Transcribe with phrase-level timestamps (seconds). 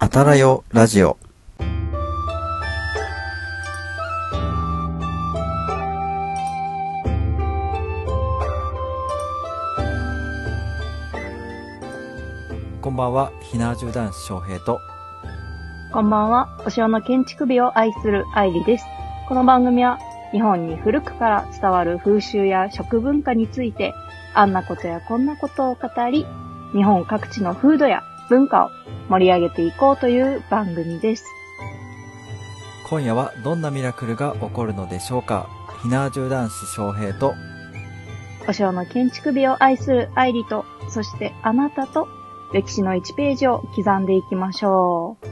[0.00, 1.18] あたらよラジオ。
[12.80, 14.80] こんばんは、ひなじゅう男子翔平と、
[15.92, 16.48] こんばんは。
[16.64, 18.84] お城の建築美を愛する愛理です。
[19.28, 19.98] この番組は
[20.30, 23.94] 日本に古くから伝わる風習や食文化について、
[24.32, 26.24] あんなことやこんなことを語り、
[26.72, 28.70] 日本各地の風土や文化を
[29.08, 31.24] 盛り上げていこうという番組です。
[32.88, 35.48] 今夜はどんなミラクルが起こるのでしょうか？
[35.82, 37.34] ひなわじゅう男子翔平と、
[38.48, 42.08] お城の建築美を愛する愛理と、そしてあなたと
[42.52, 45.26] 歴史の1ページを刻んでいきましょう。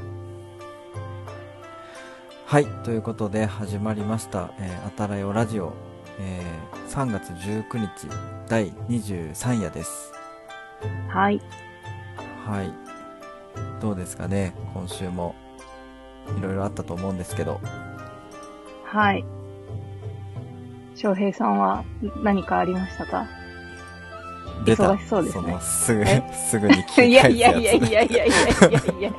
[2.46, 5.72] はい、ということで始まりました、えー、あたらよラジオ、
[6.20, 8.08] えー3月19日
[8.48, 10.12] 第23夜です。
[11.08, 11.40] はい。
[12.46, 12.85] はい。
[13.80, 15.34] どうですかね今週も
[16.38, 17.60] いろいろあったと思うんですけど。
[18.84, 19.24] はい。
[20.94, 21.84] 翔平さんは
[22.22, 23.26] 何かありましたか？
[24.64, 24.94] 出た。
[24.94, 29.12] 忙しそうですねの、すぐえ、 すぐに聞いやいやいやいやいやいやいやいや。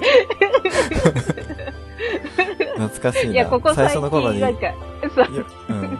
[2.77, 3.33] 懐かしいな。
[3.33, 4.73] いや、ここ最初の頃に、よなんか、
[5.15, 5.45] そう。
[5.69, 5.99] うん。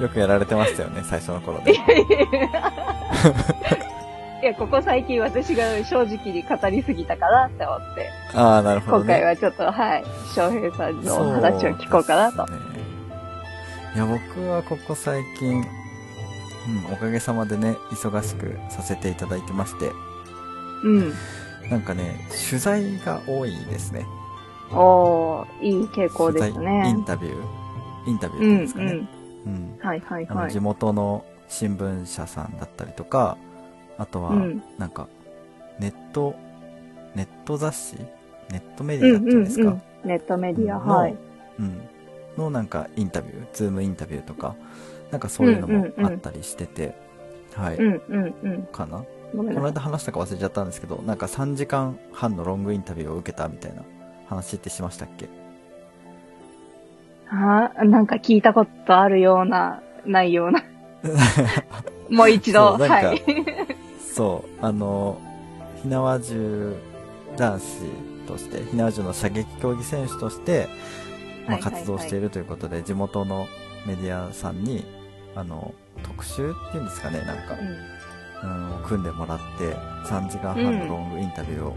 [0.00, 1.72] よくやられてましたよね、最初の頃で。
[4.42, 9.14] いや、ここ最近私が正直に語りすぎたかなって思って、ああ、なるほど、今ね。
[9.14, 10.04] 回はちょっと、はい、
[10.34, 12.46] 翔平さんのお話を聞こうかなと。
[12.50, 12.58] ね
[13.94, 19.90] いや、僕はここ最近、うん、おかげさまでね、忙しくさせていただいてまして、
[20.82, 21.12] うん。
[21.70, 24.04] なんかね、取材が多いですね。
[24.72, 27.04] おー、いい傾向です取材インね。
[27.06, 28.86] タビューインタビュうん、ーですかね。
[28.92, 29.08] うん。
[29.46, 29.78] うん。
[29.80, 30.58] はいはいはいあの地。
[30.58, 33.36] 元の新聞社さんだったりとか、
[34.02, 35.06] あとはうん、なんか、
[35.78, 36.34] ネット、
[37.14, 37.96] ネット雑誌？
[38.50, 39.82] ネットメディアうんうんっていうんですか、うん。
[40.04, 41.16] ネットメディア、のはい。
[41.60, 41.80] うん。
[42.36, 44.56] のなんかインタビュー、ズームインタビューとか、
[45.12, 46.96] なんかそういうのもあったりしてて、
[47.54, 48.62] はい、うんうんうん。
[48.72, 49.04] かな？
[49.36, 49.72] ごめんなさい。
[49.72, 53.82] この間話したか忘れちゃったんですけど、なんか3時間半のロングインタビューを受けたみたいな
[54.26, 55.28] 話ってしましたっけ？
[57.28, 60.64] あーなんか聞いたことあるような、ないような。
[62.10, 63.22] もう一度、はい。
[64.14, 65.18] そう、あの、
[65.82, 66.76] ひなわ銃
[67.36, 67.66] 男子
[68.26, 70.68] として、ひなわ銃の射撃競技選手として、
[71.46, 73.46] まあ、はいはいはい活動しているということで、地元の
[73.86, 74.84] メディアさんに、
[75.34, 77.56] あの、特集っていうんですかね、なんか、
[78.78, 79.74] うん、組んでもらって、
[80.06, 81.76] 3時間半のロングインタビューを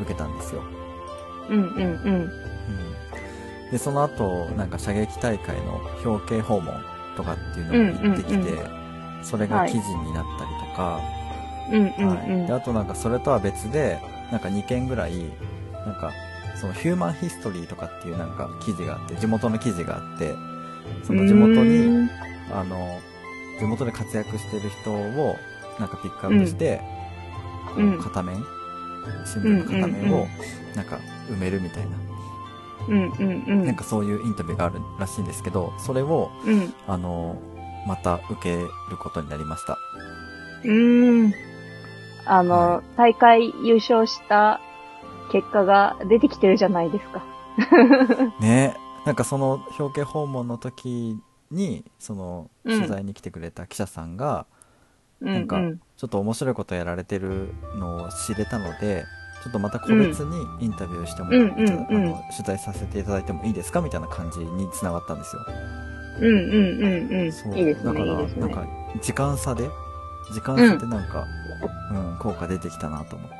[0.00, 0.62] 受けたんですよ。
[1.50, 1.84] うんうんうん。
[1.84, 3.70] うん。
[3.70, 6.74] で、その後、なんか射撃大会の表敬訪問
[7.16, 8.84] とかっていうのも行ってきて、うんうん
[9.24, 11.00] それが記事になったりとか、
[11.70, 12.16] うんうんうん。
[12.16, 13.98] はい、であとなんかそれとは別で
[14.30, 15.12] なんか2件ぐらい
[15.86, 16.12] なんか
[16.60, 20.34] そのヒューマンヒストリーとかっていうなんか記事があって地元の記事があって
[21.02, 22.08] その地元うに
[22.52, 22.98] あの
[23.58, 25.36] 地元で活躍してる人を
[25.78, 26.80] なんかピックアップして、
[27.76, 27.98] うん。
[28.00, 28.36] 片面
[29.26, 30.26] 新聞の片面を
[30.74, 30.98] なんか
[31.28, 31.96] 埋めるみたいな、
[32.88, 33.64] うんうんうん。
[33.64, 36.72] なんかそういうインタビューがあるらしいんですけどそれをうん。
[36.86, 37.36] あの
[37.86, 39.78] また受けることになりました。
[40.64, 41.53] うーん。
[42.26, 44.60] あの、は大会優勝した
[45.32, 47.24] 結果が出てきてるじゃないですか。
[48.40, 48.76] ね。
[49.06, 51.18] なんかその表敬訪問の時
[51.50, 52.78] にそのうん。
[52.78, 54.46] 取材に来てくれた記者さんが、
[55.20, 55.80] うんなんかうん。
[55.96, 59.04] ちょっと面白いことやられてるのを知れたので
[59.42, 61.54] ちょっとまた個別にインタビューしても、うんあ
[61.92, 65.42] の取材させていただいてもいいですかみたいな感じにつながったんですよ。
[66.20, 67.32] うんうんうんうん。
[67.32, 67.58] そう。
[67.58, 68.40] いいですね、だからいいですね。
[68.40, 68.66] なんか
[69.02, 69.68] 時間差で？
[70.32, 71.26] 時間差でなんか、
[71.92, 73.36] うん効果出てきたなと思って。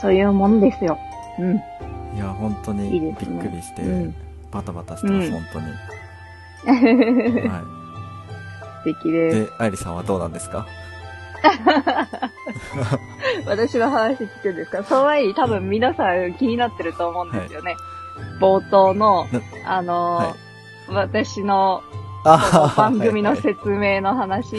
[0.00, 0.98] そういうもんですよ。
[1.38, 1.56] うん。
[1.56, 4.14] いや本当いいにびっくりして、うん。
[4.50, 5.32] バタバタしてます、うん。
[5.32, 5.66] 本当に、
[7.42, 7.62] 素 は
[8.84, 9.36] 敵い、です。
[9.46, 10.66] で愛理さんはどうなんですか？
[13.46, 14.82] 私の話聞くんですか？
[14.84, 17.74] その前に多分皆さん気になってると思うんですよね。
[18.40, 19.26] 冒頭の
[19.64, 20.34] な、あのーはい。
[21.08, 21.82] 私の
[22.76, 23.50] 番組のはいは。
[23.50, 24.56] い説明の話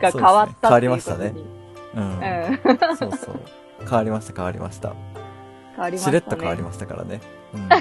[0.00, 1.00] が変わったっていうことに。
[1.02, 1.57] そうですね
[2.00, 2.16] うんう
[2.94, 2.96] ん。
[2.96, 3.40] そうそう。
[3.80, 4.94] 変わりました、変わりました。
[5.74, 6.12] 変わりましたね。
[6.12, 7.20] しれっと変わりましたからね。
[7.54, 7.68] うん、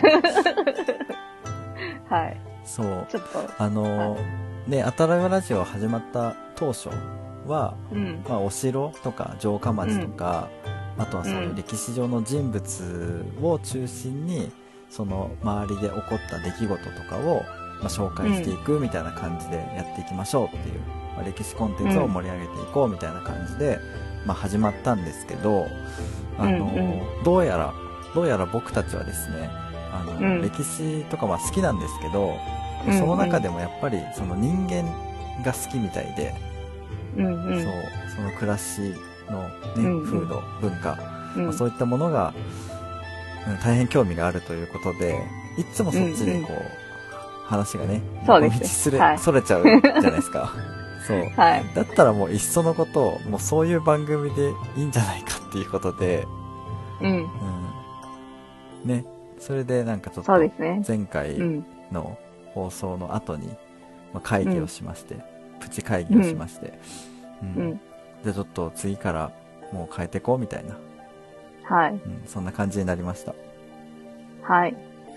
[2.10, 2.42] はい。
[2.64, 3.06] そう。
[3.10, 6.90] ちょっと、あのーね、あたらよラジオ始まった当初
[7.48, 8.24] は、うん。
[8.28, 10.50] まあ、お城とか城下町とか、
[10.98, 14.52] あとはそういう歴史上の人物を中心に、
[14.90, 16.80] その周りで起こった出来事と
[17.10, 17.44] かを、
[17.80, 20.80] まあ、紹介していくみたいな感じでやっていきましょうっていう、
[21.16, 23.80] まあ、歴史コンテンツを盛り上げていこうみたいな感じで、
[24.28, 25.66] まあ、始まったんですけど、
[26.38, 27.74] あの、うんどうやら
[28.14, 29.50] どうやら僕たちはですね、
[29.94, 30.42] あの、うん。
[30.42, 32.36] 歴史とかは好きなんですけど、
[32.86, 33.00] うんうん。
[33.00, 34.84] その中でもやっぱりその人間
[35.44, 36.34] が好きみたいで、
[37.16, 37.64] うんうん。
[37.64, 37.74] そう、
[38.16, 38.82] その暮らし
[39.30, 40.06] のね、うんうん。
[40.06, 41.00] 風土、文化、
[41.36, 41.44] うん。
[41.46, 42.78] まあそういったものが、うん
[43.64, 45.24] 大変興味があるということで、
[45.58, 46.62] いつもそっちにこう、
[47.46, 49.20] 話がね、そうです道すれ、はい。
[49.20, 50.52] それちゃうじゃないですか。
[51.08, 51.30] そう。
[51.36, 51.66] はい。
[51.74, 56.28] だったらもういっそのことを、もうそういう番組でいいんじゃないかっていうことで、
[57.02, 57.12] うん。
[57.12, 57.16] う
[58.86, 58.90] ん。
[58.90, 59.06] ね。
[59.40, 60.84] それでなんかちょっとそうですね。
[60.88, 61.66] 前回うん。
[61.92, 62.18] の
[62.54, 63.48] 放送の後に、
[64.14, 65.16] まあ、会議をしまして、
[65.60, 66.78] プチ会議をしまして、
[67.42, 67.82] うんうん。
[68.24, 69.32] じゃあちょっと次から
[69.72, 70.78] もう変えていこうみたいな、
[71.64, 71.92] はい。
[71.94, 73.34] うん、そんな感じになりました。
[74.42, 74.76] はい。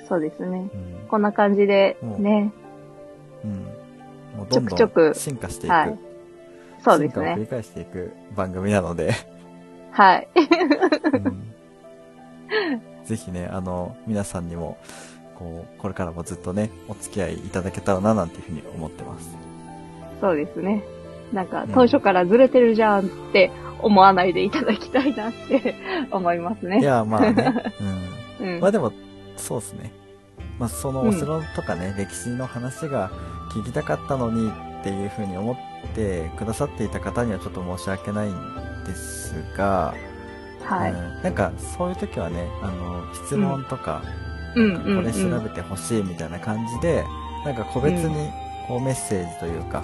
[0.08, 0.68] そうですね。
[0.72, 1.08] うん。
[1.08, 2.52] こんな感じで、うんね。
[3.44, 3.79] うん。
[4.50, 5.72] どんどちょくちょくん進化していく。
[5.72, 5.98] はい
[6.82, 7.24] そうですね。
[7.24, 9.12] 進化を繰り返していく番組なので、
[9.90, 10.28] はい。
[11.12, 11.50] うん
[13.04, 14.78] ぜひね、あの、皆さんにも、
[15.36, 19.36] こう、これからもずっとね、お付き合いいただけたらな、なんていうふうに思ってます。
[20.20, 20.84] そうですね。
[21.32, 23.50] なんかうん、当初からずれてるじゃんって
[23.80, 25.74] 思わないでいただきたいなって
[26.10, 26.80] 思いますね。
[26.80, 27.62] いや、まあね、
[28.40, 28.44] う。
[28.44, 28.92] うんんまあでも、
[29.36, 29.92] そうですね。
[30.60, 31.08] まあそのうん。
[31.08, 33.10] お城とかね、歴史の話が
[33.50, 35.56] 聞きたかったのにっていうふうに思っ
[35.94, 39.94] てくださっていた方にはちょっと申し訳ないんですが、
[40.62, 40.92] はい。
[40.92, 41.22] うん。
[41.22, 44.02] なんかそういう時はね、あの、質問とか、
[44.54, 44.96] うん。
[44.96, 47.04] これ調べてほしいみたいな感じで、
[47.46, 48.30] なんか個別に
[48.68, 49.80] こうメッセージというか、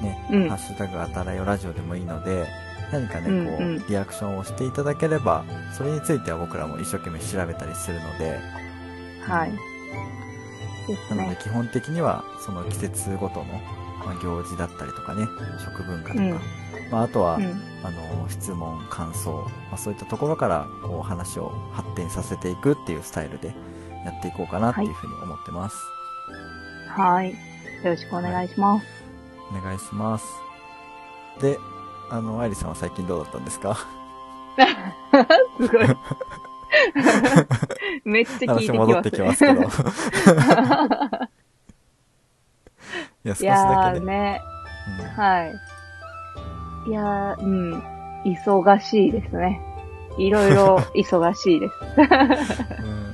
[0.00, 0.48] ね、うん。
[0.48, 2.46] ハッシュタグあたらよラジオでもいいので、
[2.92, 5.44] 何かね、うんこう、うんリアクションをしていただければ、
[5.76, 8.38] それについては僕らも一生懸命調べたりするので、
[9.26, 9.73] はい。
[11.10, 13.44] なので基本的にはその季節ごとの、
[14.04, 15.26] まあ、行事だったりとかね、
[15.64, 16.30] 食文化とか、うん
[16.90, 17.62] まあ、あとは、うん。
[17.82, 19.32] あの、質問、感想、
[19.70, 23.54] まあ、そういったところから、こう、話を発展させていくっていうスタイルで
[24.04, 25.76] やっていこうかなっていうふうに思ってます。
[26.88, 27.30] はい。
[27.30, 27.36] よ
[27.84, 28.86] ろしくお願いします。
[29.58, 30.26] お願いします。
[31.40, 31.58] で、
[32.10, 33.76] あの、愛理さんは最近どうだったんですか？
[35.58, 35.86] すごい。
[38.04, 39.54] めっちゃ聞いてき話戻ってますね。
[39.54, 40.40] きますけど。
[43.24, 44.04] いや、少しだけね。
[44.04, 44.40] ーね。
[45.00, 45.54] うんはい。
[46.86, 47.82] いやー、うん。
[48.24, 49.60] 忙しいですね。
[50.18, 51.74] いろいろ 忙しいです。
[51.98, 53.04] うん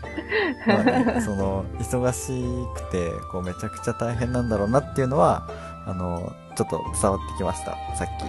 [0.67, 5.49] まあね、その、忙しくて、こう、めちゃくちゃ大変なんだろうなっていうのは、
[5.87, 8.25] あの、ちょっと伝わってきました、さっき。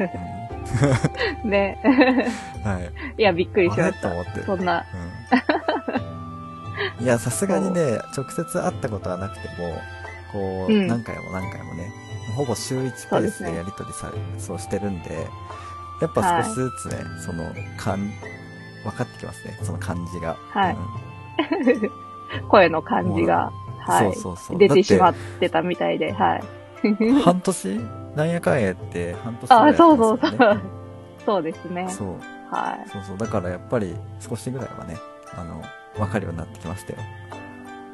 [0.00, 0.12] ね。
[0.14, 0.41] うん、
[2.64, 3.20] はい。
[3.20, 4.08] いや、びっくりしあました。
[4.08, 4.42] れと思って。
[4.42, 4.84] そんな、
[6.98, 9.80] うん、 いや、さすがにね、直接会ったことはなくても、
[10.32, 11.92] こう、うん何回も何回もね、
[12.36, 15.26] ほぼ週1ペースでやりとりさそうしてるんで、
[16.00, 17.44] やっぱ少しずつね、その、
[17.76, 18.10] 感、
[18.84, 20.36] 分かってきますね、その感じが。
[20.50, 21.92] はいうん
[22.48, 24.14] 声の感じが、はい。
[24.14, 24.58] そうそうそう。
[24.58, 26.42] 出てしまだってたみたいで、はい。
[27.22, 27.80] 半年？
[28.14, 30.60] なんやかんやって半年ぐらいあ、やってそうそうそう。
[31.24, 31.86] そうですね。
[31.88, 32.08] そう。
[32.54, 32.88] はい。
[32.88, 33.18] そうそう。
[33.18, 34.96] だからやっぱり少しぐらいはね、
[35.36, 35.62] あの、
[35.96, 36.98] 分かるようになってきましたよ。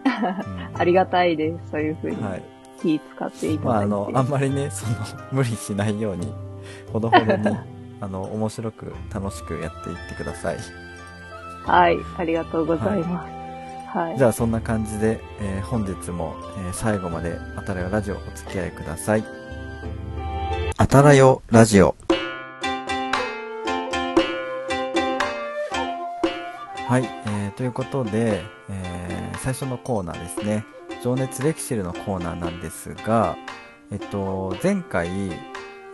[0.46, 1.70] うんありがたいです。
[1.72, 2.42] そういうふうにはい。
[2.80, 3.94] 気使っていたまあ、だいて。
[3.94, 4.94] あの、あんまりね、 その、
[5.32, 6.32] 無理しないように、
[6.92, 7.56] ほどほどに、
[8.00, 10.56] あの、面白く、楽しくやっていってください。
[11.64, 11.98] はい。
[12.16, 13.96] ありがとうございます。
[13.98, 14.18] はい。
[14.18, 19.37] じゃあ、そんな感じで、えー本日も、えー最後まで、あたらよラジオお付き合いください。
[20.80, 21.96] あたらよラジオ。
[26.86, 30.64] はい、えー、ということで、えー最初のコーナーですね。
[31.02, 33.36] 情熱レキシルのコーナーなんですが、
[33.90, 35.08] えっと、前回、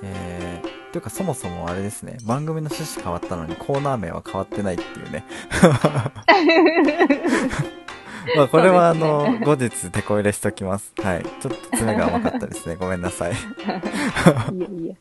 [0.02, 5.24] えー、というかそもそもあれですね、番組の趣旨変わったのにコーナー名は変わってないっていうね。
[8.36, 10.92] まあこれはあの、後日手こ入れしときます。
[11.02, 11.22] はい。
[11.40, 12.76] ちょっと爪が甘かったですね。
[12.80, 13.32] ごめんなさい。
[13.32, 13.36] は
[14.52, 14.94] いやいや。
[14.94, 14.96] い。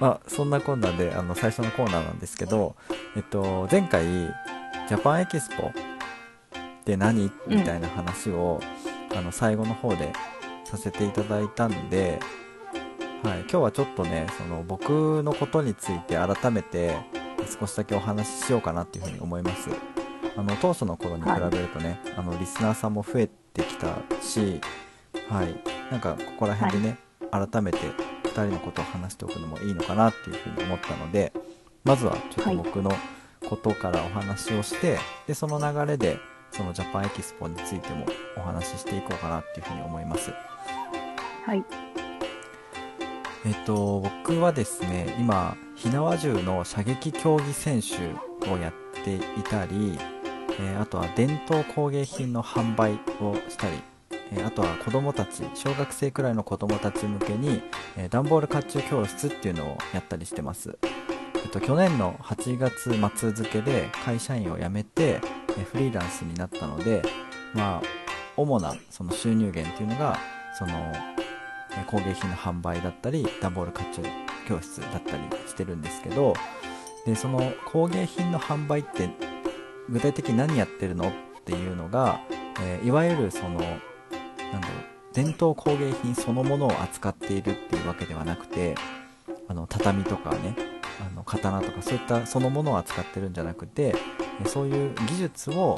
[0.00, 2.76] まあそんなこんなで、あの、最初のコーナーなんですけど、
[3.16, 5.72] えっと、前回、ジャパンエキスポっ
[6.84, 8.60] て何みたいな話を、
[9.16, 10.12] あの、最後の方で
[10.64, 12.20] させていただいたんで、
[13.22, 13.40] はい。
[13.40, 16.96] 今日はちょっとね、その、僕のことについて改めて、
[17.60, 19.70] 少しだけお話ししようかなっていうふうに思います。
[20.36, 24.60] あの、当初の頃に比べるとね、あの、リスナーさんも増えてきたし、
[25.28, 25.54] はい。
[25.90, 26.98] なんか、ここら辺でね、
[27.30, 27.78] 改めて
[28.24, 31.32] 2人のことを話しておくのもいいのかなっていうふうに思ったので、
[31.84, 32.92] まずはちょっと僕の
[33.48, 36.18] ことからお話をして、で、その流れで、
[36.50, 38.06] そのジャパンエキスポについても
[38.36, 40.32] お話ししていこうかなっていうふうに思います。
[41.44, 41.64] はい。
[43.46, 48.72] えっと、僕はですね、今、火縄銃の射撃競技選手をやっ
[49.04, 49.98] ていたり、
[50.58, 53.76] えーあとは伝統工芸品の販売をしたり、
[54.32, 57.62] えーあとは子供たち小学生くらいの子供たち向けに、
[57.96, 60.78] えー段ボール甲冑教室っていうのをやったりしてます、
[61.34, 67.02] えっと、去年の8月末付で会社員を辞めて、えーフリーランスになったので
[67.54, 67.82] まあ
[68.36, 70.18] 主なその収入源っていうのが
[70.56, 70.72] その
[71.72, 74.02] え工芸品の販売だったり段ボール甲冑
[74.48, 76.34] 教室だったりしてるんですけど
[77.06, 79.08] でその工芸品の販売って
[79.88, 81.12] 具体的に何やってるのっ
[81.44, 82.20] ていうのが、
[82.60, 88.76] えーいわゆるそのなんだろう伝統工芸品そのものを扱っているっていうわけではなくて
[89.48, 90.54] あの畳とかね
[91.00, 93.94] あの刀とかそういったそのものを扱ってるんじゃなくて
[94.46, 95.76] そういう技術を、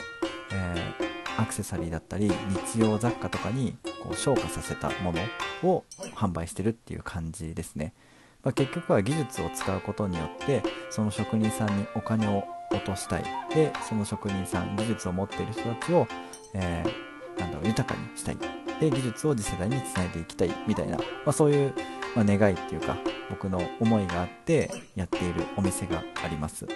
[0.52, 2.30] えーアクセサリーだったり
[2.74, 5.20] 日用雑貨とかにこう昇華させたもの
[5.62, 7.94] を販売してるっていう感じですね、
[8.42, 13.24] まあ、結局は技術を使うことによってその職人さんにお金を落としたい
[13.54, 16.06] でその職人さん技術を持っている人たちを、
[16.54, 17.10] えー
[17.40, 18.36] なんだろう豊かにしたい
[18.80, 21.72] で技術を次世代につないでいきたいみたいな、まあ、そういう、
[22.14, 22.98] まあ、願いっていうか
[23.30, 26.66] 僕の思いがあってやっているお店があります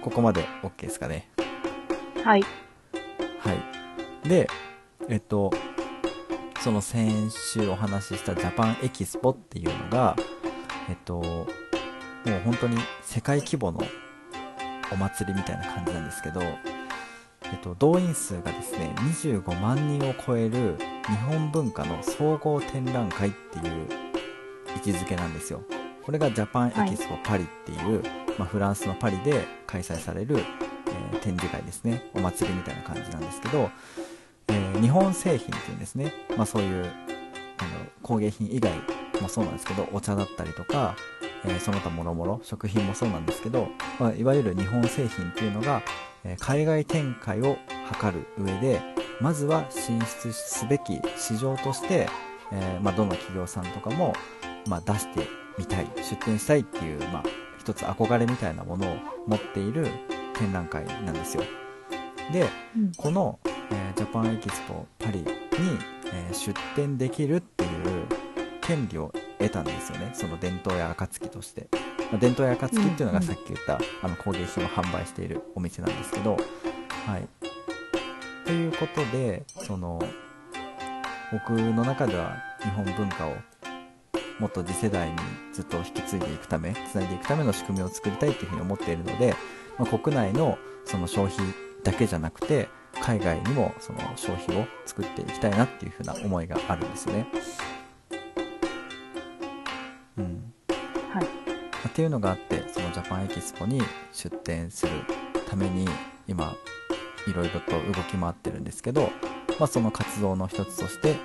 [0.00, 1.28] ここまで OK ですかね？
[2.24, 2.42] はい。
[3.40, 3.52] は
[4.24, 4.28] い。
[4.28, 4.48] で、
[5.08, 5.52] えっと、
[6.60, 10.16] その先週お話ししたジャパンエキスポっていうのが、
[10.88, 11.46] えっと、も
[12.26, 13.80] う本当に世界規模の
[14.92, 23.86] お祭りみたいな感じなんですけど、えっと、動員数がですね、25万人を超える日本文化の総合展覧会っていう
[24.76, 25.62] 位置づけなんですよ。
[26.02, 28.02] これがジャパンエキスポパリっていう、
[28.38, 32.10] まあ、フランスのパリで開催される、えー展示会ですね。
[32.14, 33.70] お祭りみたいな感じなんですけど、
[34.48, 36.12] えー日本製品っていうんですね。
[36.36, 38.72] まあそういう、なんだろう、工芸品以外
[39.20, 40.96] もそうなんですけど、お茶だったりとか、
[41.44, 43.68] えーその他もろもろ、食品もそうなんですけど、
[43.98, 45.82] まあ、いわゆる日本製品っていうのが、
[46.24, 47.56] えー海外展開を
[48.00, 48.80] 図る上で、
[49.20, 52.08] まずは進出すべき市場として、
[52.52, 54.14] えーまあ、どの企業さんとかも、
[54.68, 55.26] まあ、出して
[55.58, 57.22] みたい、出展したいっていう、まあ、
[57.58, 58.96] 一つ憧れみたいなものを
[59.26, 59.86] 持っている
[60.34, 61.44] 展覧会なんですよ。
[62.32, 65.26] で、うんこの、えージャパンエキスポパリに、
[66.12, 67.70] えー出展できるっていう
[68.60, 70.10] 権利を得たんですよね。
[70.14, 71.68] その伝統や暁として。
[72.10, 76.36] まあ伝統や暁っていうのがさっき言った、あの工芸品を販売しているお店なんですけど、
[77.06, 77.28] はい。
[78.44, 80.02] ということで、その、
[81.32, 83.34] 僕の中では日本文化を
[84.38, 85.16] もっと次世代に
[85.52, 89.34] ずっと引き継いでいくため、つないでいくための仕組みを作りたいっていうふうに思っているので、
[89.78, 91.38] まあ、国内のその消費
[91.84, 92.68] だけじゃなくて、
[93.00, 97.26] 海外にもその消費を作っていきたいなっていうふうな思いがあるんですよね。
[100.18, 100.52] うん。
[101.10, 101.24] はい。
[101.88, 104.92] っていうのがあって、そのジャパンエキスポに出展する
[105.48, 105.86] ために、
[106.26, 106.54] 今、
[107.28, 109.10] いろいろと動き回ってるんですけど、
[109.58, 111.16] まあその活動の一つとして、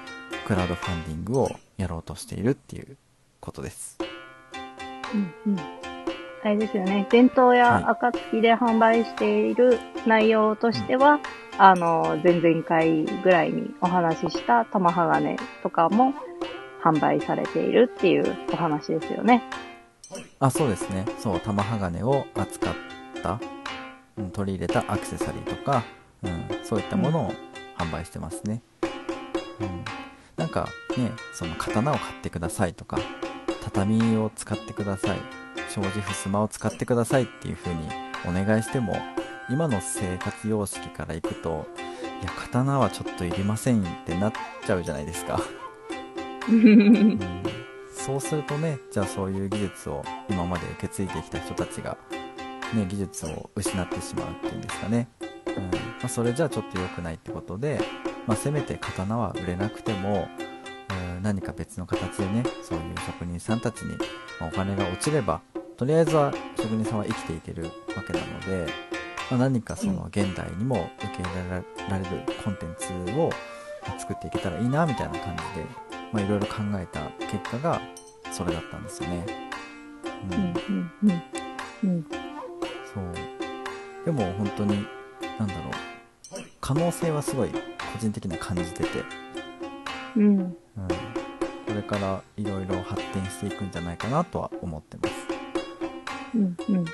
[0.46, 2.98] クラウドファンディングをやろうとしているっていう
[3.40, 3.98] ことです。
[5.14, 5.60] うんうん。
[6.44, 7.08] あれですよね。
[7.10, 11.20] 伝統や暁で販売している内容としては、
[11.58, 16.14] あの、前々回ぐらいにお話しした玉鋼とかも
[16.84, 19.44] 販売されているっていうお話ですよね。
[20.40, 21.06] あ、そうですね。
[21.20, 22.74] そう、玉鋼を扱っ
[23.22, 23.40] た、
[24.18, 25.84] うん、取り入れたアクセサリーとか、
[26.24, 27.34] うん、そういったものを
[27.78, 28.62] 販売してますね。
[29.60, 29.86] うん。
[30.38, 33.00] なんかね、その刀を買ってくださいとか、
[33.64, 35.18] 畳を使ってください、
[35.70, 37.90] 障子襖を使ってくださいっていう風に
[38.26, 38.98] お願いしても、
[39.50, 41.68] 今の生活様式からいくと、
[42.22, 44.34] いや、刀はちょっといりませんってなっ
[44.66, 45.40] ちゃうじゃないですか。
[46.50, 47.20] う ん
[47.92, 51.98] そうするとね、じゃあそういう技術を今まで受け継いできた人たちが、
[52.74, 55.10] ね、技術を失ってしまうっていうんですかね。
[55.48, 55.70] うんま
[56.04, 57.82] あ、それじゃあちょっと良くないってことで、
[58.28, 63.98] まあ、せめて刀は売れなくても、うん何か別の形でね、そういう職人さんたちに
[64.40, 65.42] まあお金が落ちれば、
[65.76, 67.70] とりあえずは職人さんは生きていけるわ
[68.06, 68.72] けなので、
[69.30, 73.30] まあ、何かその現代にも受け入れられるコンテンツを
[73.88, 77.82] まあ作っていけたらいいなみたいな感じで、まあ、いろいろ考えた結果が
[78.32, 79.26] それだったんですよね。
[80.30, 81.22] ううんんうんうん
[81.84, 84.06] うんそう。
[84.06, 84.86] でも本当に、
[85.38, 86.44] なんだろう。
[86.62, 87.58] 可能性はすごい個
[88.00, 88.90] 人的には感じてて、
[90.16, 90.52] うんうん。
[91.68, 95.16] これからいろいろ発展していくんじゃないかなとは思ってます。
[96.36, 96.86] うんうんうん。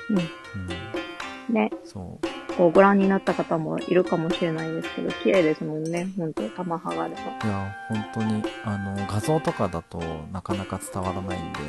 [1.49, 2.32] うんね、そう。
[2.57, 7.07] こうご覧になった方もいるかもしれないですけど、綺麗ですもんね、本当玉鋼の。
[7.07, 9.99] いや、本当に、あの、画像とかだと
[10.31, 11.59] なかなか伝わらないんで、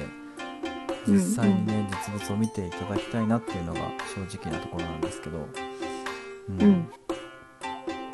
[1.07, 3.81] 実際にね、実物を見ていただきたいなっていうのが
[4.15, 5.39] 正直なところなんですけど、
[6.49, 6.63] うん。
[6.63, 6.89] うん。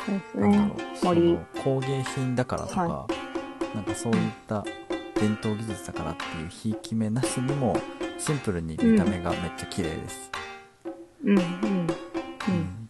[0.06, 0.72] そうですね。
[1.02, 3.06] 森の工芸品だからとか、は
[3.74, 4.64] なんかそういった
[5.14, 6.74] 伝統技術だからっていうひい。
[6.74, 7.76] き目なしにも
[8.18, 10.30] シンプルに見た目がめっちゃ綺麗です、
[11.24, 12.09] うん、うん、う。
[12.48, 12.88] うん。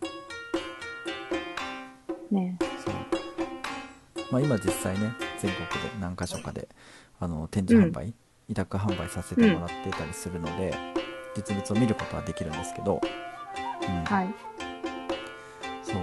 [2.30, 2.59] ね。
[2.85, 2.95] そう。
[4.30, 6.69] まあ、今実際ね全国で何か所かで
[7.19, 8.14] あの展示販売、
[8.49, 10.75] 委託販売させてもらってたりするので、
[11.37, 13.00] 実物を見ることはできるんですけど、
[13.83, 14.04] うん。
[14.04, 14.35] はい。
[15.83, 15.97] そう。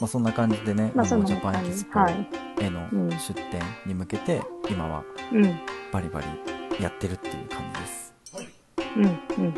[0.00, 2.28] まあ、そんな感じでね、まあ、ジャパンエキスポはい。
[2.60, 3.10] へのうん。
[3.10, 5.42] 出店に向けて今はうん、
[5.92, 8.14] バリバリやってるっていう感じです。
[8.96, 9.54] うん、うん。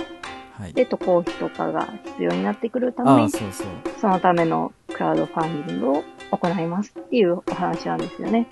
[0.59, 0.73] はい。
[0.73, 3.67] で、渡航費とかが必要になってくるために、そうそう。
[4.01, 8.47] そのためのクラウドファンディングを行いますっていうお話なんですよね。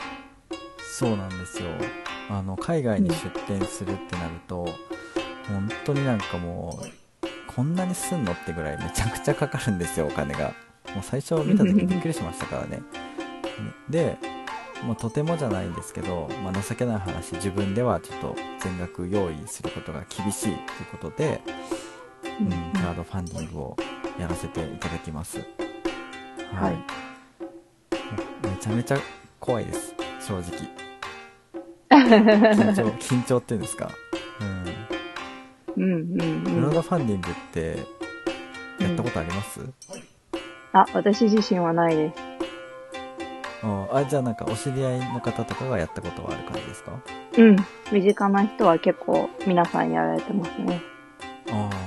[0.78, 1.68] そうなんですよ。
[2.30, 4.66] あの、海外に出店するってなると、
[5.48, 10.52] 本当になんかもう、こんなにすんのってぐらいめちゃくちゃかかるんですよ、お金が。
[10.94, 12.82] もう最初見た時びっくりしましたからね。
[13.88, 14.18] で、
[14.84, 20.58] もうとてもじゃないんですけど、まあ、情けない話、自分ではちょっと全額用意することが厳しいという
[20.92, 21.40] ことで、
[22.40, 22.48] うん、
[22.80, 23.76] クラウドファンディングを
[24.18, 25.38] やらせていただきます。
[26.52, 26.76] はい
[28.42, 28.98] めちゃめちゃ
[29.40, 30.42] 怖いです、正直。
[31.94, 33.90] 緊張、緊張っていうんですか？
[35.76, 35.82] うん。
[35.82, 36.74] うん、うん、クラウうん。
[36.74, 37.78] ドファンディングって、
[38.78, 39.60] やったことあります、
[40.72, 42.16] あ、私自身はないです。
[43.62, 46.92] ああ、じゃあなんかお知り合いの方とかがやったことはある感じですか？
[47.38, 47.56] うん。
[47.92, 50.80] 身近な人は結構皆さんやられてますね。
[51.50, 51.83] ああ。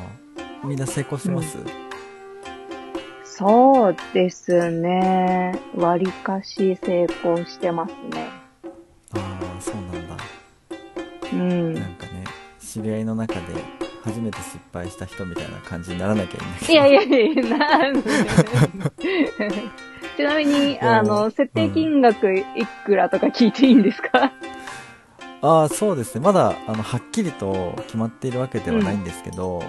[0.68, 1.58] みんな成功してます、
[3.24, 5.58] そうですね。
[5.76, 8.30] 割かし成功してますね。
[9.14, 10.18] ああ、そうなんだ。
[11.32, 11.74] うん。
[11.74, 12.26] なんかね、
[12.60, 13.42] 知り合いの中で
[14.04, 16.74] 初めて失敗した人みたいな感じにならなきゃいけど。
[16.74, 18.02] いやいやいや、なんで
[20.18, 22.44] ちなみに、やあの、設定金額い
[22.86, 24.34] くらとか聞いていいんですか、
[25.42, 26.22] ああ、そうですね。
[26.22, 29.64] まだ、あの、はっきりと決まっているわけではないんですけど、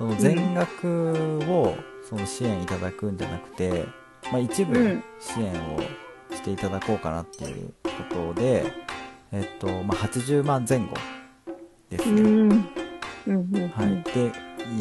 [0.00, 1.76] その全額を、
[2.08, 3.84] その支援いただくんじゃなくて、
[4.32, 5.78] まあ一部うん支援を
[6.34, 8.64] していただこうかなっていうことで、
[9.30, 10.86] えっと、まあ80万前後
[11.90, 12.22] ですね。
[12.22, 12.48] うん。
[12.48, 12.66] うん、
[13.26, 13.68] うん。
[13.68, 14.02] はい。
[14.14, 14.32] で、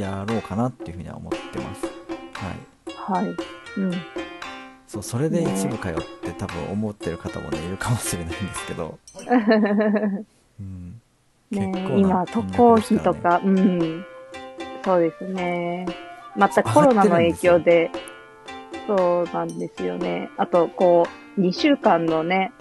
[0.01, 1.85] やろうかなっていうふうには思ってます。
[3.05, 3.25] はい。
[3.25, 3.35] はい。
[3.77, 3.91] うん。
[4.87, 8.97] そう、それで一部通って多分思ってる方もね、いるかもしれないんですけど、
[10.61, 11.01] うん。
[11.51, 14.05] 結構なね今、渡航費とか、うん。
[14.83, 15.85] そうですね。
[16.35, 17.91] またコロナの影響で、
[18.87, 20.29] そうなんですよね。
[20.37, 21.05] あと、こ
[21.37, 22.51] う、2週間のね、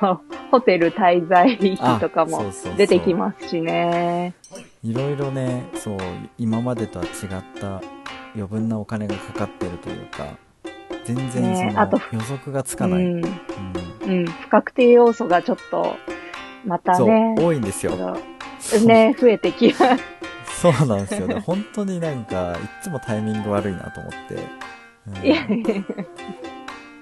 [0.00, 2.44] こう、ホテル滞在費とかも
[2.76, 4.34] 出てきますしね。
[4.82, 5.98] いろいろね、そう、
[6.38, 7.10] 今までとは違っ
[7.60, 7.82] た
[8.34, 10.26] 余分なお金がかかってるというか、
[11.04, 13.04] 全然その、ねあと予測がつかない。
[13.04, 13.24] うん。
[13.24, 13.32] うん
[14.06, 14.26] うん。
[14.26, 15.96] 不確定要素がちょっと、
[16.64, 17.92] またね、、多いんですよ。
[18.84, 20.15] ね、増えてきます。
[20.60, 21.40] そうなんですよね。
[21.40, 24.34] 本当になんか、いっつもタイミング悪いなと思って。
[24.34, 25.84] うんいやいやいや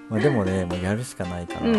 [0.09, 1.75] まあ、でもね、もうやるしかないから、うん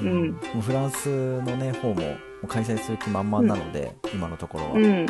[0.00, 1.08] うんもうフランス
[1.42, 4.84] のね、方ももう開催する気満々なので、今のところは、うん。
[4.84, 5.06] うん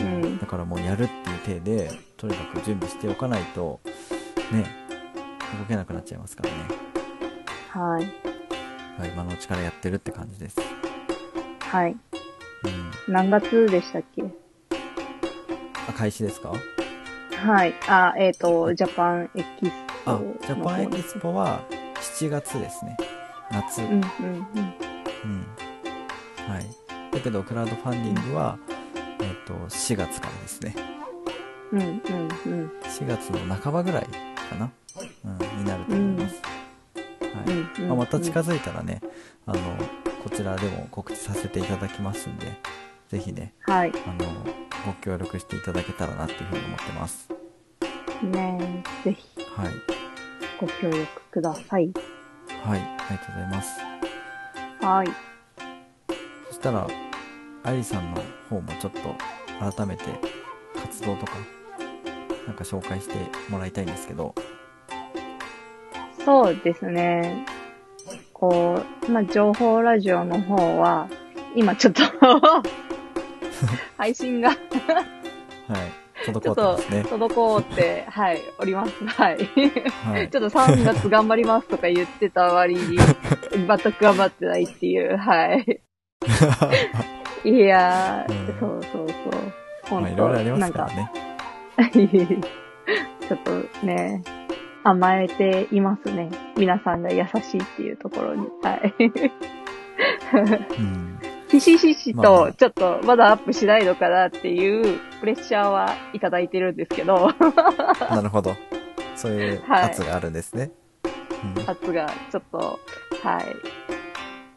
[0.00, 1.08] うんだからもうやるっ
[1.44, 3.78] ていう体で、とにかく準備しておかないと、
[4.50, 4.64] ね、
[5.58, 6.56] 動けなくなっちゃいますからね。
[7.68, 8.12] はい。
[9.00, 10.58] はい、今のうちからやってるって感じです。
[11.60, 11.92] はい。
[11.92, 11.98] うん。
[13.12, 14.22] 何月でしたっけ？
[14.22, 14.26] あ、
[15.92, 16.52] 開始ですか？
[17.44, 17.74] はい。
[17.88, 19.72] あ、えっ、と、ジャパンエキス
[20.04, 21.60] ポあの、ジャパンエキスポは
[22.18, 22.96] 7月ですね。
[23.50, 23.80] 夏。
[23.82, 24.02] うんうんうん。
[24.02, 25.46] うん。
[26.52, 26.66] はい。
[27.12, 28.58] だけど、クラウドファンディングは、
[29.20, 30.74] えっ、と、4月からですね。
[31.72, 32.72] うんうんうん。
[32.82, 34.70] 4月の半ばぐらいかな。
[35.24, 36.42] うん、になると思います。
[37.22, 37.50] はい。
[37.50, 39.00] うんうんまあ、また近づいたらね、
[39.46, 39.58] あの、
[40.22, 42.46] こちらでも告知させていただきますんで、
[43.10, 43.92] ぜひね、はい。
[44.06, 44.44] あの、
[44.86, 47.28] ご協力していただけたらなっていうふうに思ってます。
[48.22, 49.72] ねぜひはい。
[50.60, 51.90] ご協力ください。
[52.62, 52.80] はい。
[52.80, 53.80] ありがとうございます。
[54.80, 55.08] はい。
[56.50, 56.86] そしたら、
[57.64, 59.00] 愛理さんの方もちょっと
[59.74, 60.04] 改めて
[60.80, 61.32] 活動とか、
[62.46, 63.16] なんか紹介して
[63.48, 64.36] もらいたいんですけど、
[66.24, 67.44] そうですね。
[68.32, 71.08] こう、まあ、情報ラジオの方は、
[71.56, 72.02] 今ちょっと
[73.96, 74.56] 配信がはい。
[76.24, 77.02] ちょ滞ってますね。
[77.02, 79.06] 滞って、はい、おります。
[79.06, 79.38] はい。
[80.04, 80.36] はい ち。
[80.36, 82.98] ょっと3月頑張りますとか言ってた割に、
[83.50, 85.80] 全く頑張ってないっていう、はい。
[87.44, 89.52] いやー、うんそうそうそう。
[89.88, 92.40] 本まあ、当いろいろありまなんか、すからね。
[93.28, 94.22] ちょっとね、
[94.82, 96.28] 甘えていますね。
[96.56, 98.46] 皆さんが優しいっていうところに。
[98.62, 98.94] はい。
[100.78, 101.18] うん。
[101.50, 107.30] ひしひしと、ちょっとまだアップしないのかなっていうプレッシャーはいただいてるんですけど、
[108.08, 108.54] なるほど。
[109.16, 110.70] そういうはい圧があるんですね。
[111.04, 112.58] うん圧がちょっと、
[113.22, 113.44] はい。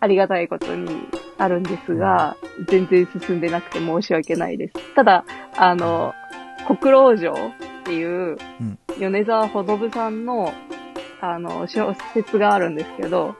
[0.01, 2.35] ありがたいことにあるんですが、
[2.67, 4.73] 全然進んでなくて申し訳ないです。
[4.95, 5.25] ただ、
[5.55, 6.13] あの、
[6.67, 7.37] 国老城っ
[7.85, 10.53] ていううん、米沢ほどぶさんの、
[11.21, 13.35] あの、小説があるんですけど、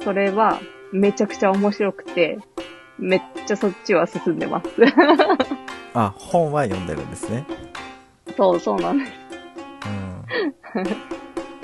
[0.00, 0.60] それは
[0.94, 2.38] めちゃくちゃ面白くて、
[2.98, 4.68] めっちゃそっちは進んでます。
[5.92, 7.44] あ、本は読んでるんですね。
[8.36, 9.12] そう、そうなんです。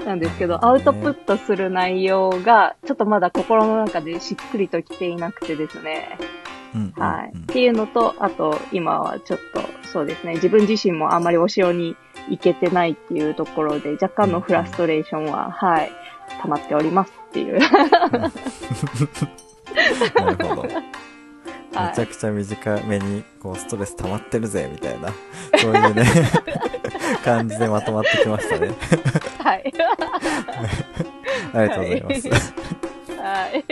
[0.01, 0.07] うん。
[0.07, 6.19] なんですけど、アウトプットする内容が、ちょっとまだ心の中でしっくりときていなくてですね。
[6.75, 6.93] うん。
[6.97, 7.31] はい。
[7.33, 11.97] うんっていうのと、あと、今はちょっと、そうですね、自分自身もあまりお城に
[12.29, 15.93] 行けてないっていうところで、若干のフラストレーションは、はい、
[16.43, 17.59] 溜まっておりますっていう。
[20.15, 20.63] なるほど。
[20.63, 20.71] はい
[21.73, 25.13] めちゃくちゃ短めに、こう、ストレス溜まってるぜ、みたいな、
[25.57, 26.05] そういうね、
[27.25, 28.71] 感じでまとまってきましたね。
[29.39, 29.73] はい。
[31.55, 32.29] ありがとうございます。
[33.23, 33.65] はい。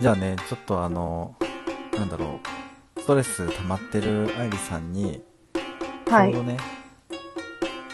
[0.00, 1.36] じゃあね、ちょっとあの、
[1.96, 2.40] なんだろ
[2.96, 5.22] う、ストレス溜まってる愛理さんに、
[6.04, 6.56] ちはいょうどね、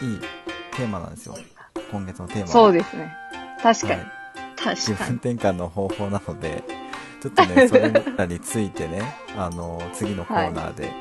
[0.01, 0.19] いい
[0.75, 1.37] テーマなんですよ。
[1.91, 2.47] 今月のテーマは。
[2.47, 3.15] そうですね。
[3.61, 3.93] 確かに。
[3.93, 4.22] はい
[4.75, 4.93] 気。
[4.93, 6.63] 分転換の方法なので、
[7.21, 9.01] ちょっとね、 それらについてね、
[9.37, 10.91] あの、次のコーナーで、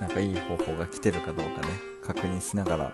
[0.00, 1.68] なんかいい方法が来てるかどうかね、
[2.04, 2.92] 確認しながら、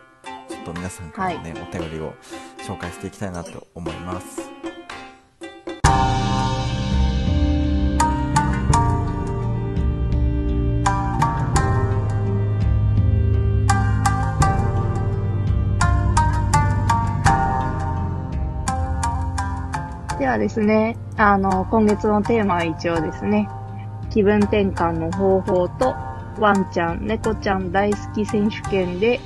[0.48, 2.14] ちょっと皆さんからのね、お便りを
[2.59, 4.67] 紹介していきたいなと思います。
[20.29, 23.49] はですね、あの、今月のテーマは一応ですね、
[24.11, 25.97] 気分転換の方法と、
[26.38, 29.21] ワンちゃん、猫ちゃん大好き選手権で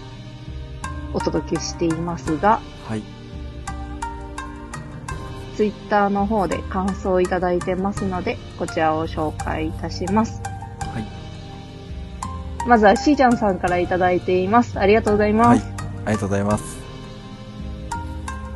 [1.12, 3.02] お届けしていますが、はい。
[5.56, 10.40] ツイッターの方で感想をいただいてますので、こちらを紹介いたします。
[10.94, 11.06] はい。
[12.66, 14.78] まずはしーちゃんさんからいただいています。
[14.78, 15.66] ありがとうございまはいす。。
[16.06, 16.80] ありがとうございます。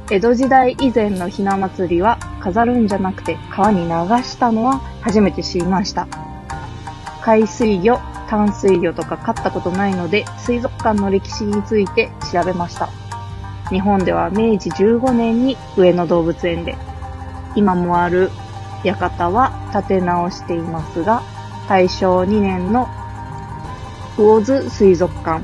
[0.09, 3.89] 江戸時代以前のひな祭りは飾るんじゃなくて川に流
[4.23, 6.07] したのは初めて知りました。
[7.21, 12.89] 海水魚、淡水魚とか飼ったことないので水族館の歴史について調べました。
[13.71, 16.77] 日本では明治15年に上野動物園で、
[17.57, 18.31] 今もある
[18.85, 21.23] 館は建て直していますが、
[21.69, 22.87] 大正2年の
[24.17, 25.43] 魚津水族館。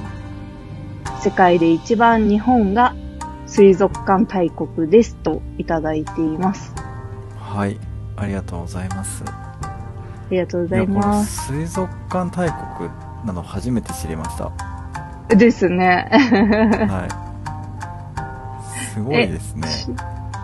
[1.20, 2.94] 世界で一番日本が
[3.46, 6.81] 水族館大国ですといただいています。
[7.52, 7.78] はい。
[8.16, 9.22] ありがとうございます。
[9.26, 9.60] あ
[10.30, 11.52] りがとうございます。
[11.52, 12.88] 水族館大国
[13.26, 14.50] なの初めて知りました。
[15.36, 16.08] ですね。
[16.10, 17.06] は
[18.88, 18.94] い。
[18.94, 19.68] すごいですね。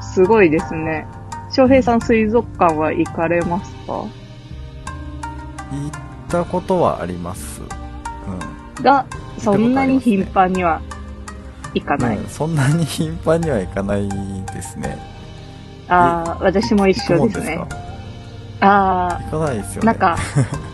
[0.02, 1.06] すごいですね。
[1.50, 3.92] 翔平さん水族館は行かれますか？
[3.92, 4.10] 行っ
[6.28, 7.62] たことはあります。
[7.62, 8.84] うん。
[8.84, 9.06] が、
[9.38, 10.82] そんなに頻繁には
[11.72, 12.18] 行かない。
[12.18, 14.06] うんそんなに頻繁には行かない
[14.52, 14.98] ですね。
[15.88, 17.68] ああ、私も一緒ですね行くもん。
[17.68, 17.88] ですか？
[18.60, 19.86] あ行かないですよあ、ね。
[19.86, 20.16] なんか、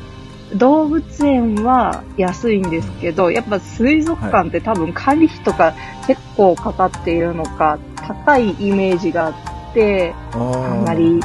[0.56, 5.72] 動物園は安いんですけど、やっぱ水族館って多分管理費とか
[6.06, 9.34] 結構かかっているのか、高いイメージがあっ
[9.74, 11.20] て、ああーんまり、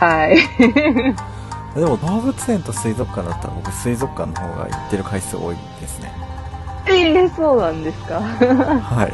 [0.00, 0.36] はい。
[1.78, 6.12] でも動物園と水族館だったら僕水族館の方が行ってる回数多いですね。
[6.86, 8.20] ええそうなんですか？
[8.20, 9.12] はい。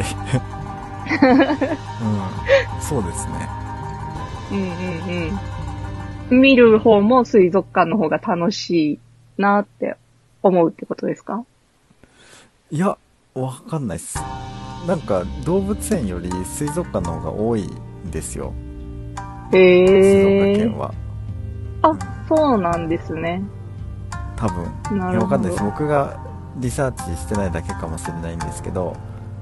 [2.03, 2.83] うん。
[2.83, 3.49] そうですね。
[4.51, 4.69] うんうん
[6.31, 6.41] うん。
[6.41, 8.99] 見る方も水族館の方が楽しい
[9.37, 9.97] なって
[10.43, 11.45] 思うってことですか？
[12.71, 12.97] いや、
[13.35, 14.19] わかんないっす。
[14.87, 18.53] なんか動物園より水族館の方が多いんですよ。
[19.53, 20.79] 静岡へえ県。
[20.79, 20.95] は。
[21.83, 23.43] あ、そうなんですね。
[24.37, 24.99] 多分。
[24.99, 25.65] ないやわかんないです。。
[25.65, 26.17] 僕が
[26.57, 28.97] リサーチしてないだけかもしれないんですけど、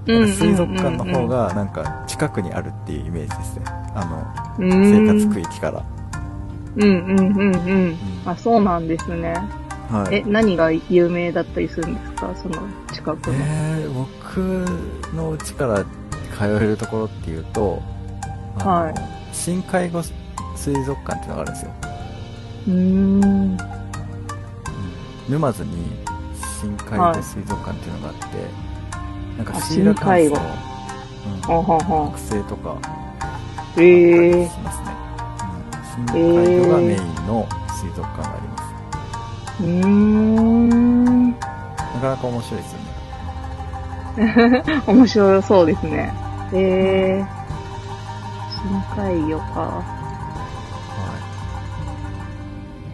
[0.09, 3.64] 水族館の方がなんか近くにあるっていうイメージですね。
[3.66, 5.85] あうの、生ん活区域から。
[6.77, 7.55] うんうんうんうん。
[7.55, 9.35] うんあ、そうなんですね。
[9.90, 10.16] はい。
[10.16, 12.35] え、何が有名だったりするんですか？
[12.35, 12.57] その
[12.92, 13.35] 近くの。
[13.38, 14.38] えー、僕
[15.14, 15.85] の家から
[16.37, 17.83] 通えるところっていうと、
[18.59, 18.94] はい
[19.35, 20.03] 深海魚
[20.57, 21.73] 水族館っていうのがあるんですよ。
[22.68, 23.59] うーん。
[25.29, 25.87] 沼津に
[26.61, 28.27] 深海魚水族館っていうのがあって、
[29.38, 31.81] なんかあシーラカうん、ほんほん。
[31.81, 32.77] ほん剥製とか
[33.77, 34.87] ええしますね、
[36.01, 41.31] うん、深海魚がメインの水族館があります、うーん。
[41.31, 41.37] な
[42.01, 42.88] かなか面白いですよね。
[44.88, 46.12] 面白そうですね。
[46.53, 47.27] ええ
[48.51, 49.61] 深海魚か。
[49.61, 49.85] は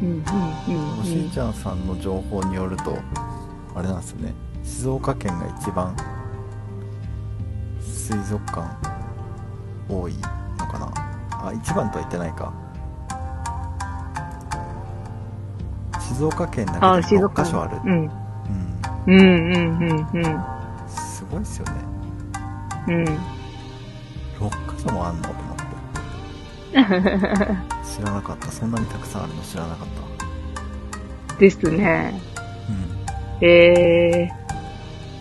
[0.02, 1.30] うん、うん、い、うん、うしんん。
[1.30, 2.98] ちゃんさんの情報によると
[3.74, 4.34] あれなんですよね。
[4.62, 5.96] 静岡県が一番
[8.06, 8.68] 水族館
[9.88, 10.12] 多い
[10.58, 10.92] のかな？
[11.48, 12.52] あ一番とは言ってないか。
[15.98, 17.42] 静岡県だあ、けで6静岡。
[17.42, 18.10] カ所ある、うん。
[19.06, 20.38] うん、うん、うん、うん、
[20.86, 21.72] すごいっすよね。
[22.88, 22.94] うん。
[22.96, 23.04] うん。
[24.38, 25.64] 6カ所もあんのと思って。
[27.88, 28.52] 知らなかった。
[28.52, 29.40] そんなにたくさんあるの？
[29.42, 29.88] 知らなかっ
[31.28, 31.36] た。
[31.38, 32.20] ですね。
[32.68, 33.06] うん。
[33.40, 34.30] ええ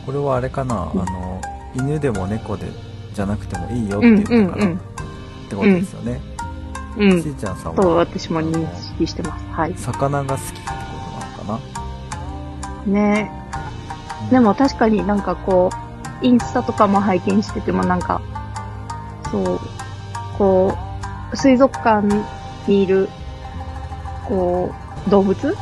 [0.05, 1.32] これはあれかな、うんあの
[1.75, 2.67] 犬でも猫で
[3.13, 4.77] じゃなくてもいいよっていうのから、うんうんうん。
[4.77, 4.81] っ
[5.49, 6.21] てことですよね、
[6.97, 7.21] うん。
[7.21, 9.45] しーちゃんさんそう、は私も認識してます。
[9.51, 9.73] はい。
[9.75, 10.65] 魚が好きってこ
[11.37, 11.65] となのか
[12.85, 13.31] ね。
[14.25, 15.69] なでも確かになんかこ
[16.21, 18.21] う、インスタとかも拝見しててもなんか、
[19.31, 19.59] そう、
[20.37, 20.77] こ
[21.31, 22.07] う、水族館
[22.67, 23.09] にいる、
[24.27, 24.71] こ
[25.05, 25.47] う、動物？
[25.47, 25.55] うん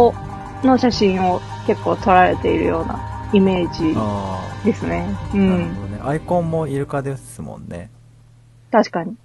[0.00, 0.14] を、
[0.62, 3.94] の写真を結構撮られているようなイメージ。
[3.96, 5.06] あですね。
[5.34, 5.74] うあ、なるん。
[5.74, 7.90] ほどねアイコンもイルカですもんね
[8.70, 9.16] 確かに。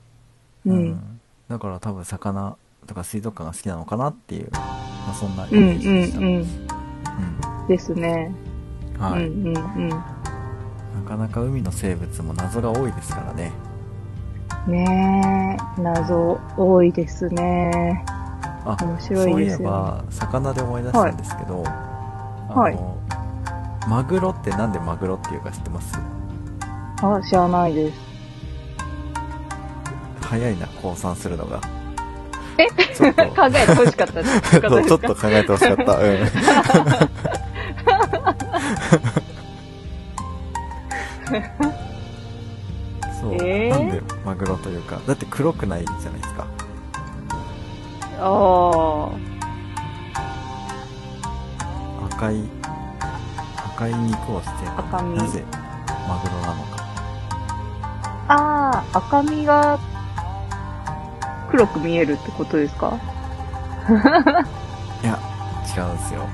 [0.66, 1.20] うん。
[1.48, 4.60] だから多分魚とか水族館が好きなのかなっていう、ま
[5.12, 6.30] あ、そんなイうん、メージでした、うん、う
[7.64, 7.68] ん。
[7.68, 8.32] ですね。
[8.96, 9.90] うんはい、うん、うん、うん。
[9.90, 9.98] な
[11.08, 13.54] かなか海の生物も謎が多いですからね
[14.68, 18.04] ねえ、謎多いですね。
[18.66, 19.32] あ面白いですよ、ね。
[19.32, 22.99] そういえば魚で思い出したんですけど、はいあの
[23.88, 26.00] マグロってなんでマグロっていうか知ってます？
[27.02, 27.98] あ、知らないです。
[30.22, 31.60] 早いな降参するのが。
[32.58, 32.68] え？
[32.68, 32.74] 考
[33.48, 34.30] えてほしかったって
[34.62, 35.98] ことそうちょっと考えてほしかった。
[35.98, 36.20] うん。
[43.20, 43.74] そう、えー？
[43.74, 45.00] なんでマグロというか。
[45.08, 46.46] だって黒くないじゃないですか。
[48.22, 49.10] あ
[52.12, 52.44] 赤い
[53.80, 55.44] 赤い肉て赤身なぜ
[56.08, 56.84] マグロなのか
[58.28, 58.34] あ。
[58.34, 59.80] ああ、赤身が
[61.50, 62.98] 黒く見えるってことですか？
[65.02, 65.18] いや
[65.78, 66.28] 違うんですよ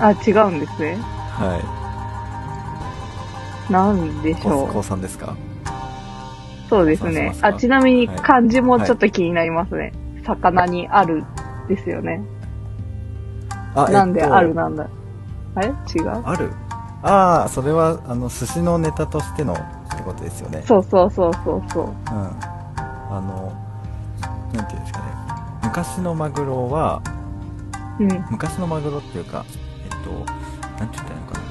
[0.00, 0.98] あ、違うんですね。
[1.30, 1.56] は
[3.70, 4.82] いなんでしょ高う。
[4.82, 5.34] 三ですか？
[6.68, 9.92] そうですねあ、ちなみにはい漢字もちょっと気になりますね。
[10.26, 11.24] 魚にある
[11.68, 12.22] ですよね。
[13.74, 14.86] あなんでえっとあるなんだ。
[15.54, 15.68] あれ？
[15.68, 16.08] 違う？
[16.24, 16.52] ある。
[17.02, 19.56] ああそれはあの寿司のネタとしてのっ
[19.96, 20.62] てことですよね。
[20.66, 21.86] そうそうそうそうそう。
[21.86, 21.94] うん。
[22.06, 23.52] あの
[24.52, 25.04] なんていうんですかね。
[25.62, 27.02] 昔のマグロは
[28.00, 28.08] うん。
[28.30, 29.44] 昔のマグロっていうか
[29.84, 30.10] えっと
[30.78, 31.44] なんて言ったらいいのかな。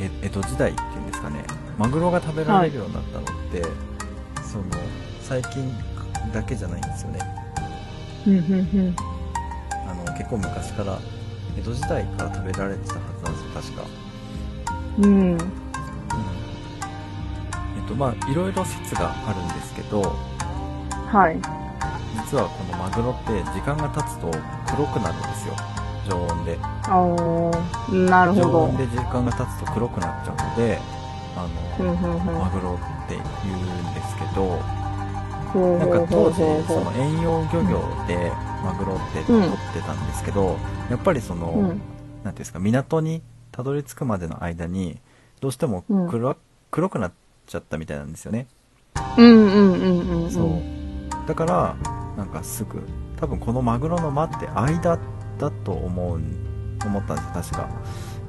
[0.00, 1.44] え江戸時代っていうんですかね。
[1.78, 3.62] マグロが食べられるようになったのって、
[4.42, 4.64] その
[5.20, 5.72] 最近
[6.32, 7.18] だけじゃないんですよね。
[8.26, 8.96] うん、うん、
[9.86, 10.98] あの結構昔から
[11.56, 13.88] 江戸時代から食べられてたはずなんですよ確か
[14.98, 15.04] うん。
[15.06, 15.30] うん。
[15.32, 15.36] うんえ
[17.84, 20.02] っとまあいろいろ説があるんですけど
[21.10, 21.36] はい。
[22.30, 24.30] 実はこのマグロって時間が経つと
[24.74, 25.54] 黒くなるんですよ
[26.08, 28.76] 常温でおー、なるほど常温。
[28.76, 30.78] で時間が経つと黒くなっちゃうので
[31.36, 31.46] あ
[31.78, 32.38] うん、の、うん、うん。
[32.38, 34.58] マグロって言うんですけど
[35.78, 36.36] なんか当時
[36.66, 38.32] その遠洋漁業で
[38.62, 40.56] マグロって取ってたんですけど、
[40.90, 41.80] やっぱりその、うん。
[42.22, 44.98] ていうんですか港にたどり着くまでの間に
[45.40, 46.08] どうしてもうん。
[46.08, 46.36] 黒,、
[46.70, 47.12] 黒くなっ
[47.46, 48.46] ちゃったみたいなんですよね、
[49.18, 50.30] うん、うん、うん、うん。
[50.30, 51.26] そう。
[51.26, 51.76] だから
[52.16, 52.82] なんかすぐ
[53.16, 54.98] 多分このマグロの間って間
[55.38, 57.68] だと思うん思ったんですよ確か。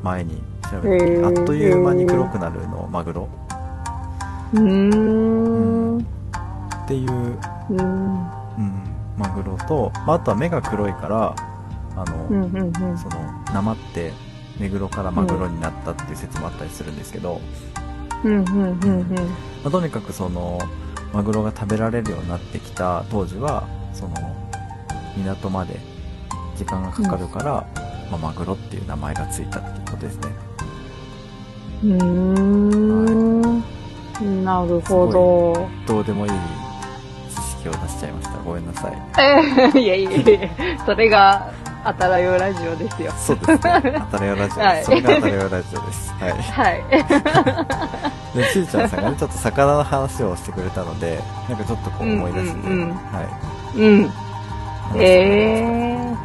[0.04, 1.26] 前に調べた時へー。
[1.26, 3.30] あっという間に黒くなるのマグロ。
[4.54, 5.98] うーん。
[6.00, 7.12] っていう、
[7.70, 7.78] うん。
[7.78, 8.84] うん、
[9.18, 11.36] マグロと、まあ、あとは目が黒いから
[11.96, 12.98] あの、うん、うん、うん。
[12.98, 14.12] その生って
[14.60, 17.42] 目黒からマグロになったっていう説もあったりするんですけど、
[18.24, 19.08] うん、うん、うん、うん。
[19.10, 19.16] ま
[19.66, 20.60] あ、とにかくその
[21.14, 24.14] マグロが食べられるようになってきた当時はその
[25.16, 25.80] 港まで
[26.56, 27.68] 時間がかかるから、
[28.10, 30.22] まあ、マグロっていう名前がついたっていうことですね
[31.84, 33.64] うーん。
[34.46, 35.70] なるほど。
[35.86, 36.32] どうでもいい
[37.64, 40.50] 知識を出しちゃいましたごめんなさいえー いやいやいや
[40.86, 41.52] それが
[41.86, 43.12] あたらよラジオですよ。
[43.12, 43.58] そうですね。
[43.66, 44.64] あたらよラジオ。
[44.64, 46.14] はいそれがあたらよラジオです。
[46.14, 46.32] はい。
[46.32, 46.84] はい。
[48.40, 52.96] で、ちーちゃんさんがね、ちょっと魚の話をしてくれたので、なんかちょっとこう思い出して、うんうんうんは
[53.76, 53.80] い。
[53.80, 54.04] うん。
[54.08, 54.16] 話して
[54.80, 56.16] みましたえ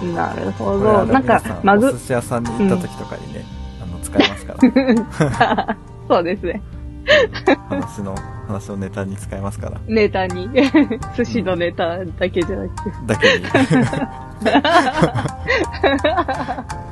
[0.00, 0.14] ー。
[0.14, 1.04] なるほど。
[1.06, 3.44] なんかマグお寿、司屋さんに行った時とかにね、
[3.80, 4.54] あの、使えますか
[5.20, 5.76] ら。
[6.10, 6.60] そうですね。
[7.68, 9.80] 話の、話のネタに使えますから。
[9.86, 10.48] ネタに？
[11.16, 12.90] 寿司のネタだけじゃなくて。
[13.06, 13.44] だけに。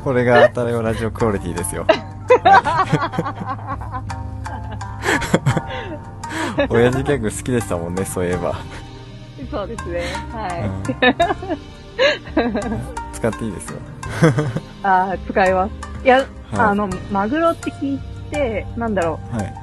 [0.04, 1.84] これが当たりよラジオクオリティですよ。
[6.68, 8.54] 親父ギャグ好きでしたもんね、そういえば。
[9.50, 10.02] そうですね。
[10.32, 10.82] は
[12.36, 12.52] うん
[13.12, 13.76] 使っていいですよ。
[13.78, 13.80] い。
[14.82, 15.72] ああ、使います。
[16.04, 17.98] いや、はいあの、マグロって聞い
[18.30, 19.54] て、なんだろはい。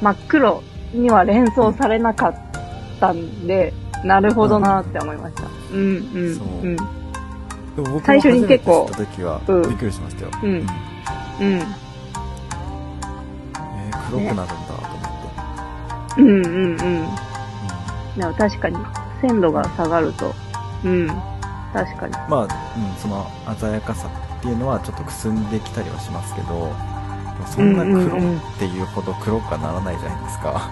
[0.00, 0.62] う、真っ黒
[0.94, 2.34] には連想されなかっ
[3.00, 3.72] たんで、
[4.04, 5.42] なるほどなって思いました。
[5.72, 6.76] うん、うん、そううん。
[6.76, 6.86] でも
[7.76, 10.30] 僕も最初に結構た時は、うんびっくりしましたよ。
[10.42, 10.64] うんうんうん。
[10.64, 16.22] えー黒くなるんだと思って。
[16.22, 16.76] うん、うん、うん。
[18.16, 18.76] でも確かに、
[19.20, 20.32] 鮮度が下がると、
[20.84, 21.08] うん、
[21.72, 22.12] 確かに。
[22.28, 22.48] まあ、うん、
[22.98, 23.26] その
[23.58, 26.93] 鮮やかさっていうのはちょっとくすんできたりはしますけど、で
[27.44, 30.70] もそんな黒っていうほど黒くはならないじゃないですか。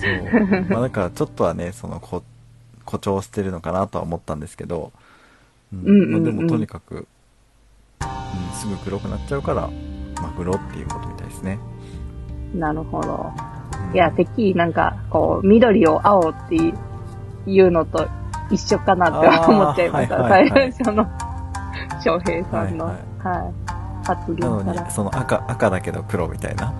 [0.00, 0.66] そう。
[0.68, 2.22] まあだからちょっとはね、そのこ
[2.84, 4.92] 誇張してるのかなとは思ったんですけど、
[5.72, 7.06] うんでもとにかく、うん、
[8.54, 9.68] すぐ黒くなっちゃうから、
[10.22, 11.58] マグロっていうことみたいですね。
[12.54, 13.32] なるほど。
[13.42, 13.58] うん
[13.94, 16.56] いや、てっきりなんか、こう、緑を青って
[17.46, 18.06] いうのと
[18.50, 20.16] 一緒かなって思っちゃいました。
[20.16, 21.06] はいはいはい最初の、
[22.04, 23.57] 翔平さんの、ははいい、
[24.14, 26.72] 発なの言かに、その赤、赤だけど黒みたいな。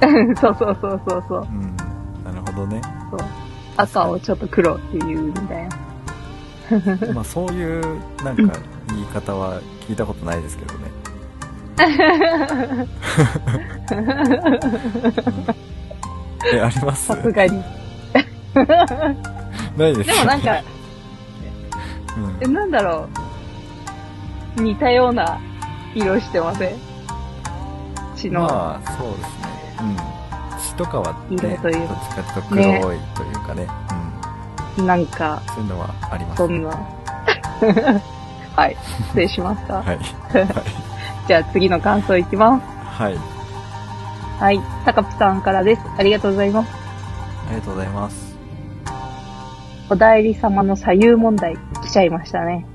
[0.00, 0.08] ら。
[0.40, 1.42] そうそうそうそうそう。
[1.42, 1.76] うん。
[2.24, 2.80] なるほどね。
[3.10, 3.20] そう
[3.76, 7.14] 赤をちょっと黒っていうみたいな。
[7.14, 7.82] まあそういう、
[8.24, 10.80] なんか、言い方は聞いたことないですけどね。
[16.52, 17.06] え、あります？
[17.06, 17.62] さすがに。
[19.76, 20.62] ないですでもなんか、
[22.16, 23.08] うんえ、なんだろ
[24.58, 24.62] う。
[24.62, 25.38] 似たような
[25.96, 26.76] 色してません？
[28.16, 28.42] 血の。
[28.42, 29.76] まあ、そうですね。
[29.80, 29.96] うん。
[30.60, 33.66] 血とかはね、色というどっちかと黒いというかね。
[34.86, 35.54] なんか、うん。
[35.54, 36.70] そういうのはありますそんな。
[38.56, 38.76] はい。
[39.08, 39.74] 失礼しました。
[39.76, 39.84] はい。
[39.86, 39.98] はい。
[41.26, 42.66] じゃあ次の感想いきます。
[43.02, 43.18] はい。
[44.38, 44.60] はい。
[44.84, 45.82] たかぴさんからです。
[45.98, 46.70] ありがとうございます。
[47.48, 48.36] ありがとうございます。
[49.88, 52.66] お代理様の左右問題来ちゃいましたね。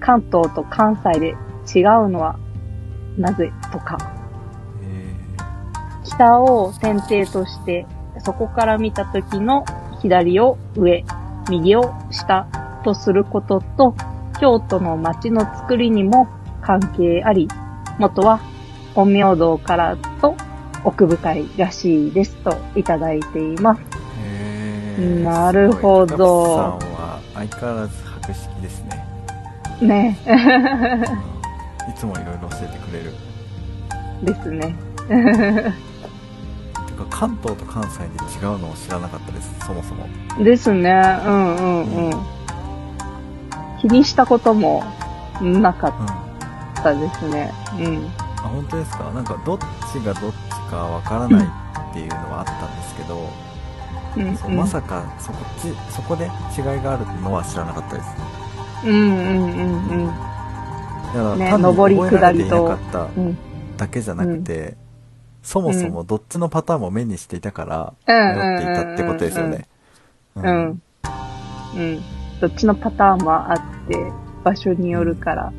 [0.00, 1.36] 関東と関西で
[1.74, 2.38] 違うのは
[3.16, 3.98] なぜとか。
[4.82, 5.14] え
[6.04, 7.86] 北を先定として、
[8.18, 9.64] そこから見た時の
[10.00, 11.04] 左を上、
[11.48, 12.46] 右を下
[12.84, 13.94] とすることと、
[14.40, 16.28] 京都の街の作りにも
[16.60, 17.48] 関係あり、
[17.98, 18.40] 元は
[18.94, 20.36] 陰陽道からと
[20.84, 23.80] 奥深いらしいですといただいています。
[24.98, 29.06] なるほどさんは相変わらず博識ですね。
[29.80, 30.18] ね。
[31.86, 33.12] うんいつもいろいろ教えてくれる。
[34.22, 34.76] ですね。
[35.08, 35.14] て
[36.94, 38.04] か関東と関西で
[38.44, 40.06] 違うのを知らなかったです、そもそも。
[40.44, 40.90] ですね。
[41.24, 42.12] うんうんうん。
[43.80, 44.84] 気にしたことも
[45.40, 46.06] なかっうん。
[46.08, 46.24] あ、
[46.82, 47.52] たですね。
[47.78, 48.08] うん。
[48.42, 49.10] 本当ですか？
[49.10, 49.58] なんかどっ
[49.92, 50.36] ちがどっち
[50.70, 53.28] かわからないっていうのはあったんですけど、
[54.16, 58.08] うんそうまさかそこちそこで違いがあるのは知らなかったです。
[58.84, 60.12] うんうんうんうん。
[61.36, 62.78] ね上り下りと。
[63.76, 64.76] だけじゃなくて、
[65.42, 69.66] そもそもどっちのパターンも目にしていたから、うん迷っていたってことですよね。
[70.36, 70.44] うん。
[70.44, 70.82] うん。
[71.74, 72.02] うん。
[72.40, 73.96] どっちのパターンもあって、
[74.44, 75.52] 場所によるから。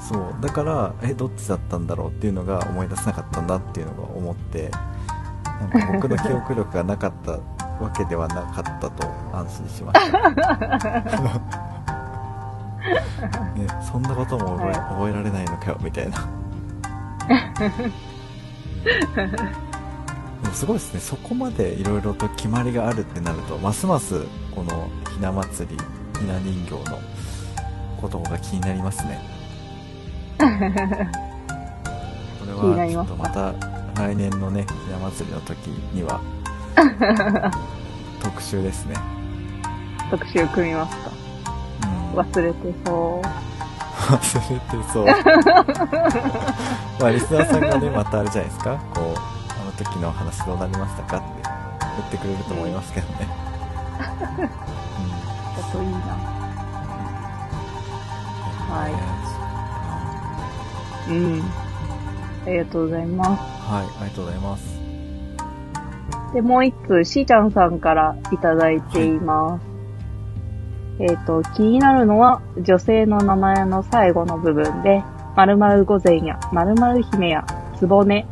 [0.00, 0.34] そう。
[0.40, 4.70] だから、え、どっちだったんだろうっていうのが思い出せなかったんだっていうのが思って、
[5.44, 11.93] なんか僕の記憶力がなかったわけではなかったと安心しました。
[13.56, 16.18] ね、そんなことも覚え,、はい覚えられないのかよ、みたいな。
[20.42, 21.00] でもすごいですね。
[21.00, 24.22] そこまでいろいろと決まりがあるってなると、ますます
[24.54, 25.76] このひな祭り、
[26.20, 26.98] ひな人形の
[28.00, 29.18] ことが気になりますね。
[30.38, 30.54] これ
[32.84, 33.52] はちょっとまた
[33.94, 36.20] 来年のね、ひな祭りの時には
[38.22, 38.96] 特集ですね。
[40.10, 41.23] 特集組みますか？
[42.14, 43.24] うん、忘れてそう。
[44.12, 45.06] 忘れてそう。
[47.00, 49.04] まあ、リスナーさんがね、またあれじゃないですか、こう、
[49.60, 51.26] あの時の話どうなりましたかって
[51.98, 53.28] 言ってくれると思いますけどね。
[55.56, 55.98] だといいな。
[58.70, 58.92] はい。
[61.10, 61.42] うん。
[62.46, 63.30] ありがとうございます。
[63.30, 63.36] は
[63.82, 64.74] い、ありがとうございます。
[66.34, 69.73] で、もう一通、しーちゃんさんからいただいています。
[71.00, 75.02] えっ、と、気になるのは、女性の名前の最後の部分で、
[75.36, 77.44] 〇〇御前や〇〇姫や
[77.76, 78.26] つぼね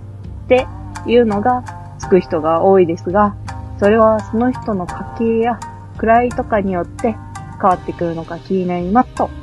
[0.45, 0.67] って
[1.07, 1.65] いうのが
[1.99, 3.35] つく人が多いですが、
[3.79, 5.59] それはその人の家系や
[5.99, 7.17] 位とかによって
[7.61, 9.43] 変わってくるのか気になりますと、うん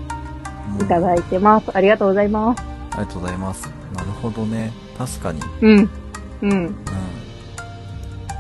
[0.82, 1.76] いただいてます。
[1.76, 2.62] ありがとうございます。
[2.92, 3.68] ありがとうございます。
[3.96, 4.72] なるほどね。
[4.98, 5.42] 確かに。
[5.62, 5.90] うん。
[6.42, 6.52] うん。
[6.52, 6.76] うん。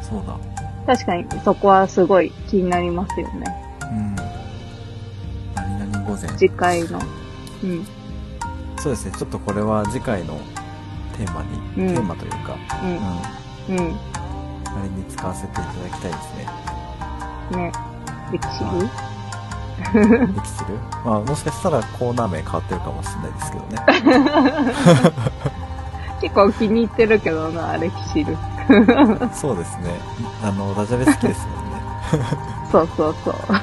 [0.03, 0.37] そうだ。
[0.85, 3.68] 確かに、そこはすごい気になりますよね。
[6.09, 6.27] 午前。
[6.37, 6.99] 次回の。
[7.63, 7.85] うん。
[8.77, 9.11] そうですね。
[9.17, 10.39] ちょっとこれは次回の
[11.17, 13.77] テーマに、うんテーマというか、うん。
[13.77, 13.87] うん。
[13.87, 13.95] うん。
[14.65, 17.61] あれに使わせていただきたいですね。
[17.63, 17.71] ね。
[18.31, 18.73] 歴史は
[19.79, 23.77] できてるまあ、もしかしたらコーナー名変わってるかもしれないですけどね。
[26.21, 28.37] 結構気に入ってるけどな、歴史る。
[29.33, 29.99] そうですね。
[30.43, 32.29] あの、ダジャレ好きですもんね。
[32.71, 33.33] そうそうそう。
[33.51, 33.59] は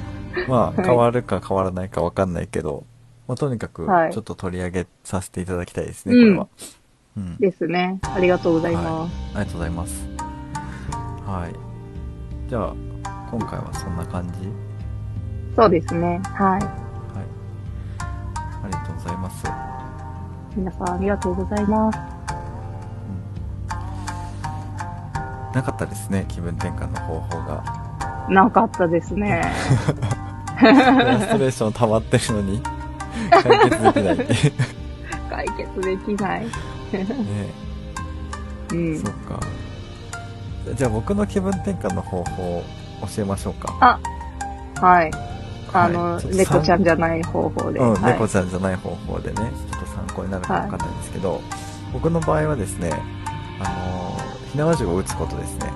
[0.00, 2.84] いまあ、変わるか変わらないかわかんないけど、
[3.28, 6.48] まあ、とにかく、はいちょっと取り上げさせていただきたいですね、うんこれは。
[7.16, 7.36] うん。
[7.38, 7.98] ですね。
[8.02, 9.12] ありがとうございます。
[9.34, 10.08] ありがとうございます。
[11.26, 11.54] はい。
[12.48, 12.74] じゃあ、
[13.30, 14.48] 今回はそんな感じ？
[15.54, 16.20] そうですね。
[16.24, 16.60] はい。
[16.60, 16.64] はい。
[18.64, 19.44] ありがとうございます。
[20.56, 21.98] 皆さんありがとうございます。
[21.98, 22.00] う
[25.50, 25.52] ん。
[25.54, 27.81] なかったですね、気分転換の方法が。
[28.28, 29.42] なかったですね。
[30.56, 32.62] フラストレーション溜まってるのに、
[33.30, 34.16] 解決できない。
[35.30, 36.40] 解決できない。
[36.44, 36.48] ね
[38.72, 39.10] うんそ。
[39.10, 39.40] っか。
[40.74, 42.64] じゃあ僕の気分転換の方法を
[43.14, 43.98] 教えましょうか。
[44.80, 45.10] はい。
[45.72, 47.78] あの、はい猫ちゃんじゃない方法で。
[47.78, 51.40] うん、はい猫ちゃんじゃない方法でね、ちょっと参考になるかわかんないんですけど、
[51.92, 52.92] 僕の場合はですね、
[53.60, 55.72] あのー、火縄銃を撃つことですね。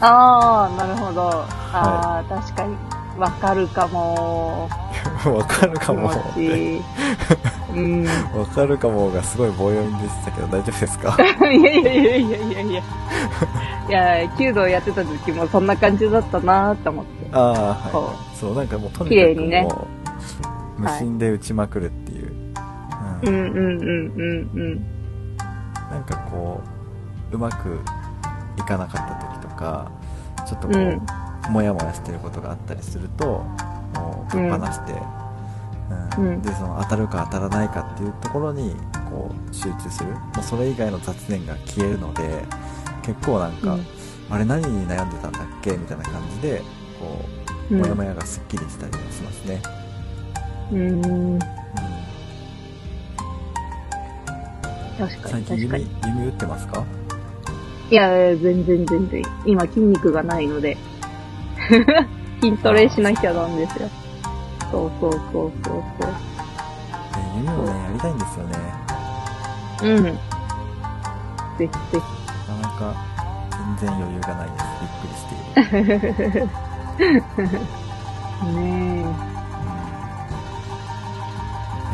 [0.00, 1.30] ああ、なるほど。
[1.72, 2.76] ああ、確かに。
[3.18, 4.68] わかるかも。
[5.24, 6.10] わかるかも。
[6.10, 6.82] 気持ちいい。
[7.74, 8.04] うん。
[8.04, 11.16] いわかるかもがすごい棒読みでしたけど大丈夫ですか？
[11.18, 12.82] や いやいやいやいやいや。
[13.88, 17.28] いや、弓道やってた時もそんな感じだったなーって思って。
[17.32, 18.12] ああ、はいそ。
[18.34, 19.86] そう、なんかもうとにかくも
[20.78, 22.32] う、無心で撃ちまくるっていう。
[23.22, 24.86] うんうんうんうんうんうん。
[25.90, 26.60] なんかこ
[27.32, 27.80] う、うまく
[28.58, 29.90] いかなかった時とか、
[30.46, 31.02] ちょっとこう、うん
[31.50, 33.44] もやもやしてることがあったりすると、
[33.94, 34.92] もう、ぶっ放して、
[36.18, 38.74] うんうんで、その当たるか当たらないかっていうところに、
[39.08, 40.10] こう、集中する。
[40.10, 42.44] もうそれ以外の雑念が消えるので、
[43.02, 43.86] 結構なんか、うん
[44.28, 46.58] あれ何に悩んでたんだっけみたいな感じで、
[46.98, 47.24] こ
[47.70, 49.62] う、うんもやもやがすっきりしたりもしますね。
[50.72, 51.04] うん。
[51.04, 51.38] うん
[54.98, 56.84] 確か最近弓に確かに。、弓打ってますか？
[57.90, 59.22] いや全然全然。
[59.44, 60.76] 今筋肉がないので。
[62.42, 63.88] 筋トレしなきゃなんですよ。
[64.70, 65.52] そうそうそうそう
[66.00, 66.14] そう。
[67.16, 68.56] え弓をね、やりたいんですよね。
[69.82, 70.04] うん。
[70.04, 70.10] ぜ
[71.58, 72.00] ひぜ
[72.48, 72.94] なかなか
[73.78, 74.64] 全然余裕がないです。
[74.80, 76.48] びっくりしている。
[78.40, 78.46] ひ。
[78.56, 79.04] ねい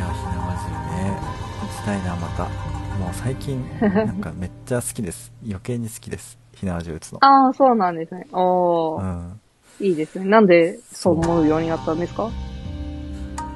[0.01, 1.19] や、ひなわ銃ね。
[1.63, 2.72] 打ちたいな、また。
[2.99, 5.33] もう最近、 なんかめっちゃ好きです。
[5.45, 6.39] 余計に好きです。
[6.55, 7.27] ひなわ銃打つのえ。。
[7.27, 8.27] ああ、そうなんですね。
[8.33, 9.41] おー、うん。
[9.81, 10.27] いいですね。
[10.27, 12.29] なんでそう思うようになったんですか？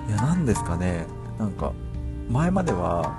[0.08, 1.06] いや、なんですかね。
[1.38, 1.72] なんか、
[2.30, 3.12] 前までは、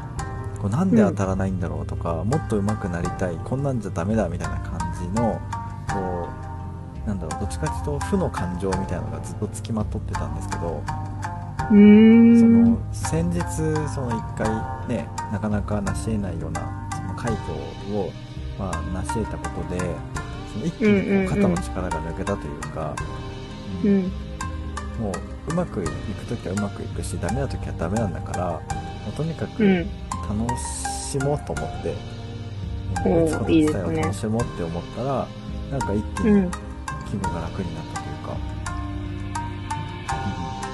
[0.62, 5.40] こうなんで当たらないんだろうとか、もっと上手くなりたい、こんなんじゃダメだみたいな感じの、
[5.94, 6.28] こ
[7.06, 10.82] う、なんだろう、どっちかっていうと、負の感情みたいなのがずっとつきまとってたんですけど、
[11.70, 12.64] そん。
[12.64, 13.42] の先日
[13.94, 14.50] その一回
[14.88, 18.14] ねなかなか成し得ないようなその快挙を、
[18.58, 20.00] まあ、成し得たことで
[20.54, 22.96] その一気にこうんうんううん肩の力が抜けたというか、
[23.84, 24.12] うんうん。
[24.98, 25.12] も
[25.48, 28.62] ううまくいく時はうまくいくしダメな時はダメなんだからも
[29.10, 29.90] うとにかくうん。
[30.28, 31.96] 楽しもうと思って、
[33.06, 35.28] おー打つこと自体を楽しもうって思ったら
[35.72, 36.52] なんか一気にうん。
[37.06, 38.38] 気分が楽になったというか、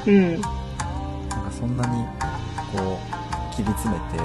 [0.07, 0.62] うん。
[1.63, 2.03] そんなに
[2.75, 4.17] こう切り詰めて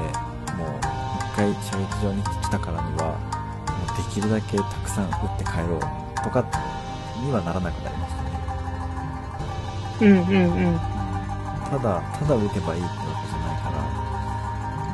[0.59, 0.75] もう
[1.23, 5.81] 一回射撃場に来たからにはもうできるだけたくさん撃って帰ろう
[6.19, 6.43] とか
[7.23, 10.11] にはならなくなりましたね、うん。
[10.11, 10.51] うん。
[10.67, 10.79] うん。
[11.71, 13.95] ただただ撃てばいいってわけじゃないから、う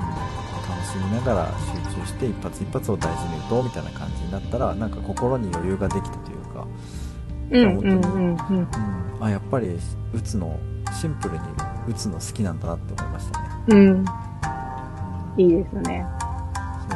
[0.04, 6.66] ん、楽しみながら集中して一発一発を大事に撃とうみたいな感じになったらなんか心に余裕ができたというか、
[7.52, 8.68] ううんうんうんうん。
[9.16, 9.78] うん、あやっぱり
[10.12, 10.60] 打つの
[10.92, 11.40] シンプルに
[11.86, 13.78] 打つの好きなんだなって思いましたね、うん。
[13.78, 14.04] うん
[15.36, 16.06] いいですね。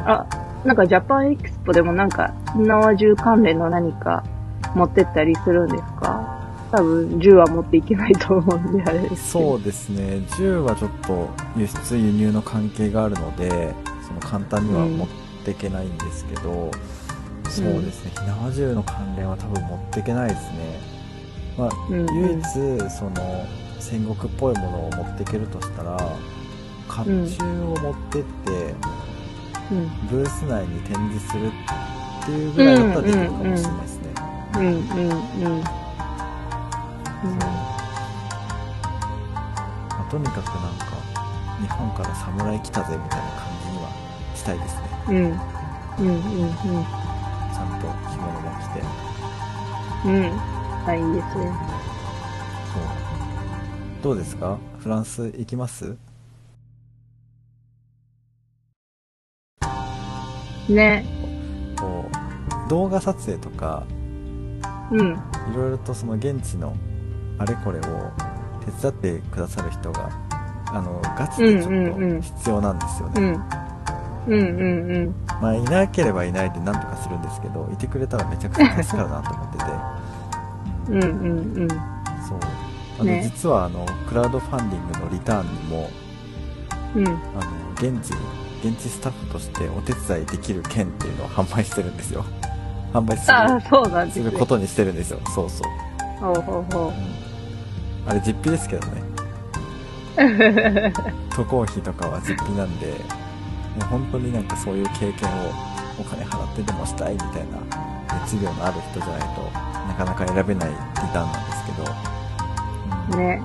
[0.05, 0.25] あ、
[0.63, 4.23] なんかジャパンエキスポでもなんか、縄銃関連の何か
[4.75, 6.39] 持ってったりするんですか？
[6.71, 9.31] 多分銃は持っていけないと思うんであれです。
[9.31, 10.21] そうですね。
[10.37, 11.27] 銃はちょっと
[11.57, 13.73] 輸出輸入の関係があるので
[14.07, 15.07] その簡単には持っ
[15.43, 16.71] ていけないんですけど、
[17.49, 18.11] そうですね。
[18.15, 20.79] 火縄銃の関連は多分持っていけないですね、
[21.57, 22.15] まあ、うんうん。
[22.15, 22.43] 唯一
[22.91, 23.45] その
[23.79, 25.97] 戦国っぽいものを持っていけるとしたら
[26.87, 28.75] 甲冑を持ってって、
[29.71, 29.89] うん。
[30.07, 31.51] ブース内に展示するっ
[32.25, 34.13] ていうぐらいだったらできるかもしれないですね、
[34.55, 35.61] うんうんうん。
[37.37, 37.45] ま
[39.91, 40.85] あとにかくなんか
[41.61, 43.89] 日本から侍来たぜみたいな感じには
[44.35, 45.15] したいですねうん。
[45.15, 45.25] うん。
[45.99, 46.53] うんうん
[47.51, 48.81] ちゃんと着物も着て
[50.05, 50.11] うん。
[50.15, 50.39] うん。
[50.87, 51.43] あ、いいですね。
[52.73, 52.83] そう
[54.01, 54.57] どうですか？
[54.79, 55.97] フランス行きます？
[60.69, 61.05] ね。
[61.77, 62.05] こ
[62.65, 63.85] う動画撮影とか
[64.91, 65.07] うん。
[65.09, 65.15] い
[65.55, 66.75] ろいろとその現地の
[67.39, 67.81] あれこれを
[68.65, 70.09] 手伝ってくださる人が
[70.71, 73.33] あのガチでちうんうんうんょっと必要なんですよね、うん。
[74.27, 75.15] うんうんうん。
[75.41, 79.65] まあいなければいないでなんとかするんですけどいてくれたらめちゃくちゃ助かるなと思ってて、
[80.91, 81.69] うんうんうん。
[82.25, 82.39] そう
[82.99, 83.21] あの、ね。
[83.23, 85.89] 実はあのクラウドファンディングのリターンにも
[86.95, 87.07] うん。
[87.07, 88.17] あの現地に
[88.61, 92.25] 現地スタッフとしてお手伝いできる券っていうのを販売してるんですよ。
[92.93, 94.25] 販売するああ、そうなんですね。
[94.25, 95.19] することにしてるんですよ。
[95.33, 95.67] そうそう、
[96.19, 96.91] ほうほうほう。
[96.91, 99.03] ん、あれ実費ですけどね。
[99.05, 99.09] う。
[101.35, 102.93] 渡航費とかは実費なんでも
[103.81, 105.53] う本当になんかそういう経験を
[105.99, 109.41] お金払ってでもしたいみたいな熱量のある人じゃないと
[109.87, 110.75] なかなか選べないリ
[111.13, 111.48] ターンなん
[113.17, 113.41] ね。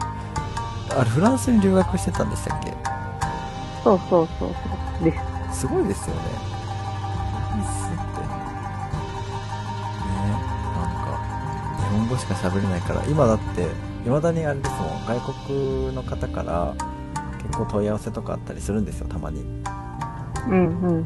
[0.97, 2.73] あれフランスに留学してたんでしたっけ？
[3.83, 4.55] そうそうそうそ
[5.01, 5.05] う。
[5.05, 5.17] で
[5.53, 5.61] す。
[5.61, 6.23] すごいですよね
[7.53, 8.27] イギリスってね
[10.75, 11.07] なんか
[11.79, 13.69] 日本語しか喋れないから今だって
[14.03, 16.75] 未だにあれですもん外国の方から
[17.45, 19.43] 結構問い合わせとかあったりするんですよたまに
[20.49, 20.97] うんうん。
[20.97, 20.99] う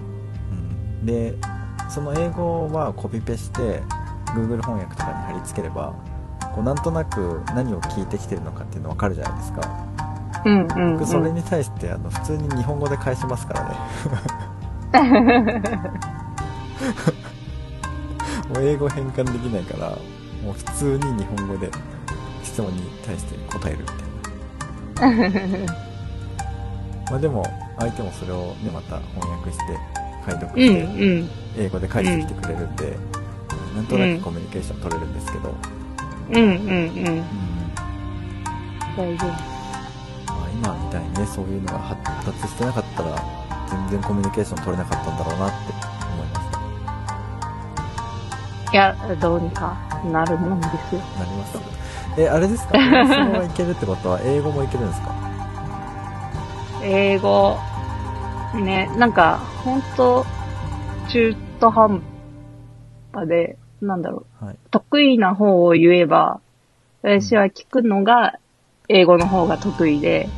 [1.03, 1.35] ん、で
[1.91, 3.83] その英語はコピペして
[4.35, 5.95] Google 翻訳とかに貼り付ければ
[6.55, 9.87] こうなんとなく何を聞いてきてるのかっていうの分かるじゃないですか、
[10.45, 10.99] うんうん、うん。
[10.99, 13.77] 僕それに対してあの普通に日本語で返しますからね
[18.49, 19.91] もう英語変換できないから
[20.45, 21.71] もう普通に日本語で
[22.43, 23.85] 質問に対して答えるみ
[24.97, 25.11] たい
[25.67, 25.75] な
[27.11, 27.45] まあでも
[27.79, 29.79] 相手もそれをねまた翻訳して
[30.29, 31.31] 解読うんして、うん。
[31.57, 32.97] 英語で返してきてくれるんで、
[33.75, 35.55] なんとなくコミュニケーション取れるんですけど、
[36.31, 36.53] うんうんうん。
[36.57, 37.25] うん
[38.97, 39.29] 大丈夫。
[39.29, 43.17] まあ、今みたいにねそういうのが発達してなかったら
[43.69, 45.57] 全然コミュニケーション取れなかったんだろうなって
[46.15, 46.51] 思いまし
[48.67, 49.77] たいや、どうにか
[50.13, 51.01] なるもんですよ。
[51.19, 51.59] なります
[52.19, 52.79] えあれですか？
[52.79, 55.15] フランス語がいけるってことは英語もいけるんですか？
[56.83, 57.57] 英語、
[58.57, 60.27] ね、なんか、ほんと、
[61.09, 62.03] 中途半
[63.13, 66.41] 端で、なんだろう、はい得意な方を言えば、
[67.03, 68.39] 私は聞くのが
[68.89, 70.29] 英語の方が得意で、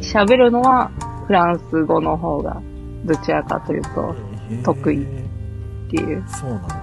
[0.00, 0.90] 喋るのは
[1.26, 2.62] フランス語の方が
[3.04, 4.14] どちらかというと
[4.50, 5.06] えー得意っ
[5.90, 6.24] ていう。
[6.28, 6.74] そうなんだ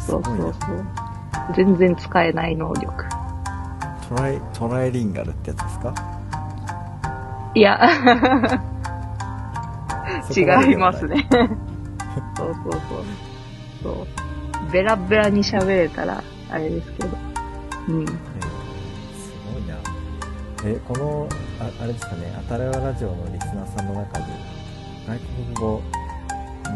[0.00, 0.54] すそうそうそう。
[1.54, 2.86] 全然使えない能力。
[4.08, 5.94] トライトライリンガルってやつですか？
[7.54, 7.78] いや、
[10.34, 11.26] 違いますね。
[12.36, 12.80] そうそうそう。
[13.82, 14.06] そう。
[14.72, 17.08] ベラベラに喋れたら、あれですけど。
[17.88, 18.02] うん。
[18.02, 19.76] えーすごいな。
[20.64, 21.28] え、この、
[21.60, 24.26] ああれですかね、あたれわラジオのリスナーさんの中に、
[25.06, 25.82] 外国語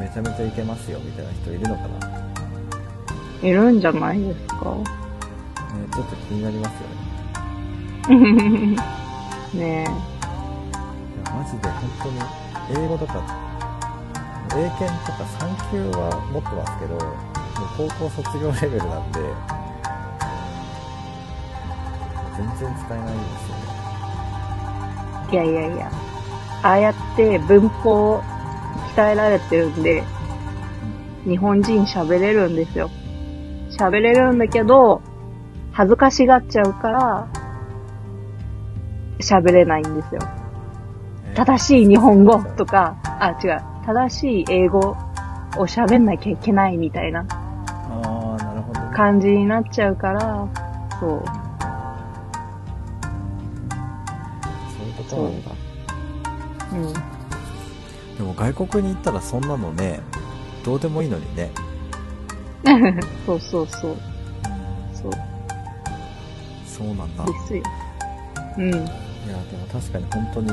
[0.01, 2.09] めちゃめちゃいけますよみたいな人いるのかな、
[3.43, 4.57] ね、いるんじゃないですか？
[4.65, 6.73] ちょっと気になります
[8.09, 8.77] よね。
[9.55, 13.23] ねいやマジで本当に、英語とか、
[14.57, 16.99] 英検とか3級は持ってますけど、
[17.59, 19.21] もう高校卒業レベルなんで、
[22.37, 23.63] 全然使えないんですよね。
[25.31, 25.33] え。
[25.35, 25.91] いやいやいや。
[26.63, 28.23] ああやって文法
[28.97, 30.03] 鍛えられてるんで、
[31.25, 32.91] 日本人喋れるんですよ。
[33.71, 35.03] 喋れるんだけど、
[35.73, 37.29] 恥ずかしがっちゃうから、
[39.21, 40.21] 喋れないんですよ。
[40.23, 40.45] えー
[41.35, 43.61] 正しい日本語とか、あ、違う。
[43.85, 44.97] 正しい英語を
[45.67, 47.27] 喋んなきゃいけないみたいな。
[48.95, 50.49] 感じになっちゃうから、
[51.01, 51.23] そう。
[54.71, 55.51] そういうことなんだ
[56.73, 56.93] うん。
[58.17, 60.01] でも外国に行ったらそんなのね
[60.65, 61.51] どうでもいいのにね
[63.27, 63.97] そうそうそう。
[64.95, 65.13] そう。
[66.67, 67.63] そうなんだですよ。
[68.59, 68.65] うん。
[68.65, 68.83] いやで
[69.57, 70.53] も確かに本当に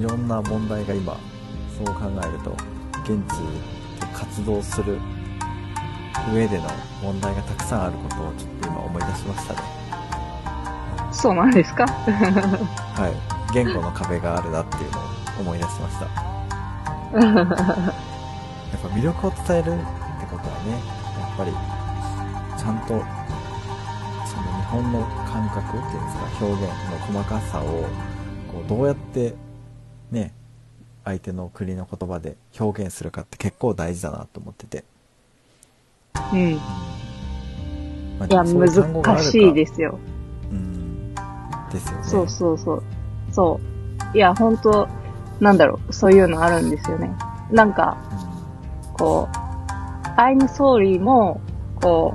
[0.00, 1.16] いろんな問題が今
[1.76, 2.50] そう考えると
[3.02, 3.38] 現地
[4.00, 4.98] で活動する
[6.34, 6.68] 上での
[7.02, 9.60] 問題がたくさんあることをちょっと今思い出しましたね。
[11.12, 11.86] そうなんですか？
[11.86, 13.54] はい。
[13.54, 15.02] 言語の壁があるなっていうのを
[15.40, 16.04] 思い出しました。
[16.04, 16.10] や
[18.76, 19.76] っぱ魅力を伝えるっ
[20.20, 20.72] てことはね
[21.20, 21.52] やっぱり
[22.58, 22.88] ちゃんと
[24.26, 27.64] その日本の感覚っていうんですか表現の細かさを
[28.52, 29.36] こうどうやって
[30.10, 30.34] ね
[31.04, 34.84] 相手の国の言葉で表現するかって結構大事だなと思ってて、
[36.32, 36.54] うん。
[38.18, 39.98] まあいや、難しいですよ。
[40.50, 41.14] うん
[41.70, 42.82] ですよねそうそうそう。
[43.32, 43.60] そ
[44.12, 44.16] う。
[44.16, 44.88] いや、本当
[45.40, 47.10] なんだろう、そういうのあるんですよね。
[47.50, 47.96] なんか、
[48.94, 49.36] こう、
[50.20, 51.40] I'm sorry も、
[51.80, 52.14] こ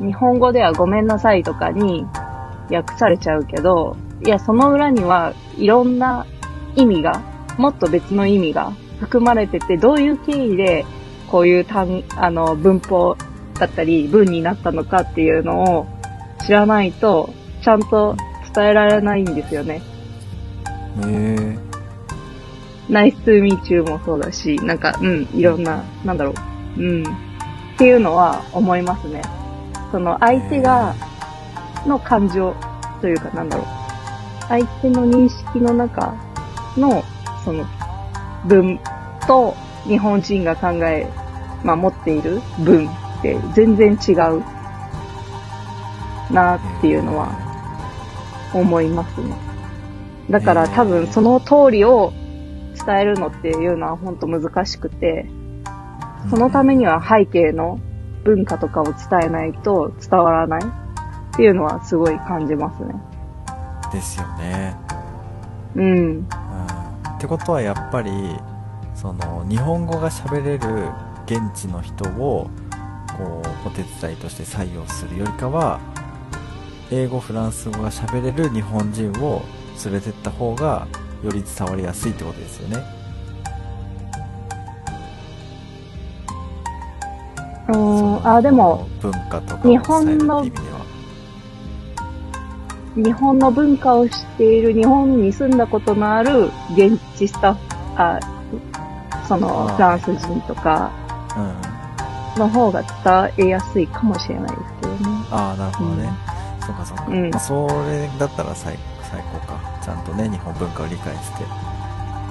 [0.00, 2.06] うんう、日本語ではごめんなさいとかに
[2.70, 6.26] 訳されちゃうけど、いや、その裏にはいろんな
[6.74, 7.20] 意味が、
[7.58, 10.84] もっと別の意味が含まれてて、どういう経緯で
[11.30, 13.16] こういう単、あの、文法
[13.58, 15.86] だったり文になったのかっていうのを
[16.44, 17.30] 知らないと、
[17.62, 18.16] ちゃんと
[18.54, 19.82] 伝えられないんですよね。
[21.02, 21.66] うんへえ
[22.88, 26.32] nice to meet you もそうだし、なんか、うん、いろんな、なんだろ
[26.76, 27.06] う、うん、っ
[27.76, 29.22] ていうのは思いますね。
[29.90, 30.94] その相手が、
[31.86, 32.54] の感情
[33.00, 33.66] というか、なんだろう、
[34.48, 36.14] 相手の認識の中
[36.76, 37.02] の、
[37.44, 37.64] その、
[38.46, 38.78] 文
[39.26, 39.54] と
[39.88, 41.06] 日本人が考え、
[41.64, 44.42] まあ持っている文って全然違う
[46.32, 47.30] なっていうのは
[48.54, 49.34] 思いますね。
[50.30, 52.12] だから多分その通りを
[52.84, 55.26] 伝えるのっていうのは本当難しくて、
[56.30, 57.80] そのためには背景の
[58.24, 62.94] 文化とかを伝えないと伝わらないっていうのはすごい感じますね。
[63.92, 64.76] ですよね
[65.76, 65.84] うん。
[65.84, 65.90] う
[66.22, 66.28] ん
[67.16, 68.10] ってことはやっぱり
[68.96, 70.88] その日本語が喋れる
[71.26, 72.48] 現地の人を
[73.16, 75.80] こうお手伝いとして採用するよりかは
[76.90, 79.42] 英語フランス語が喋れる日本人を
[79.84, 80.88] 連れてった方が
[81.22, 82.84] より伝わりやすいってことですよね。
[87.68, 90.44] うそん、のあ、でも、文化とか日本の
[92.94, 97.60] 日本の文化を知っている日本に住んだことのある現地スタッフ、
[98.00, 98.20] あ
[99.26, 100.90] そのフランス人とか
[101.36, 101.76] うん。
[102.38, 102.82] の方が
[103.36, 104.98] 伝えやすいかもしれないですけどね。
[105.30, 106.10] ああなるほどね、
[106.60, 107.30] そうかそうか、うん。
[107.30, 109.58] まあ、それだったら最最高か。
[109.82, 111.44] ちゃんとね日本文化を理解して。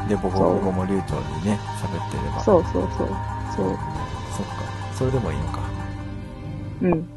[0.07, 2.43] で母国語も流暢にね喋ってれば。
[2.43, 3.07] そうそうそう。
[3.55, 3.77] そう。
[4.37, 4.53] そっか。
[4.93, 5.59] それでもいいのか。
[6.81, 7.09] うん。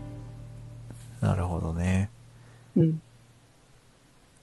[1.21, 2.09] なるほどね。
[2.75, 3.03] うん。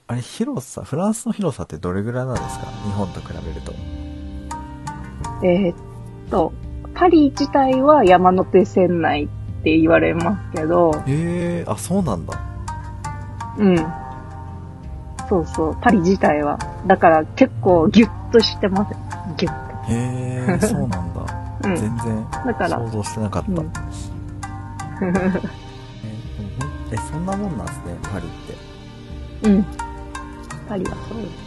[0.07, 2.67] あれ広さフランスの広さってどれぐらいなんですか？
[2.83, 3.73] 日本と比べると
[5.43, 5.75] えーっ
[6.29, 6.53] と、
[6.93, 9.27] パリ自体は山手線内っ
[9.63, 12.39] て言われますけど、へえあそうなんだ
[13.57, 13.77] うん。
[15.27, 16.57] そうそう、パリ自体は。
[16.87, 18.95] だから結構ギュッとしてます。
[19.37, 21.25] ギュッへえそうなんだ、と。
[21.69, 21.75] うん。
[21.75, 23.71] 全然だから想像してなかった、うん
[26.91, 28.29] えそんなもんなんですねパリっ
[29.41, 29.65] てうん。
[30.69, 31.44] パリはそうです。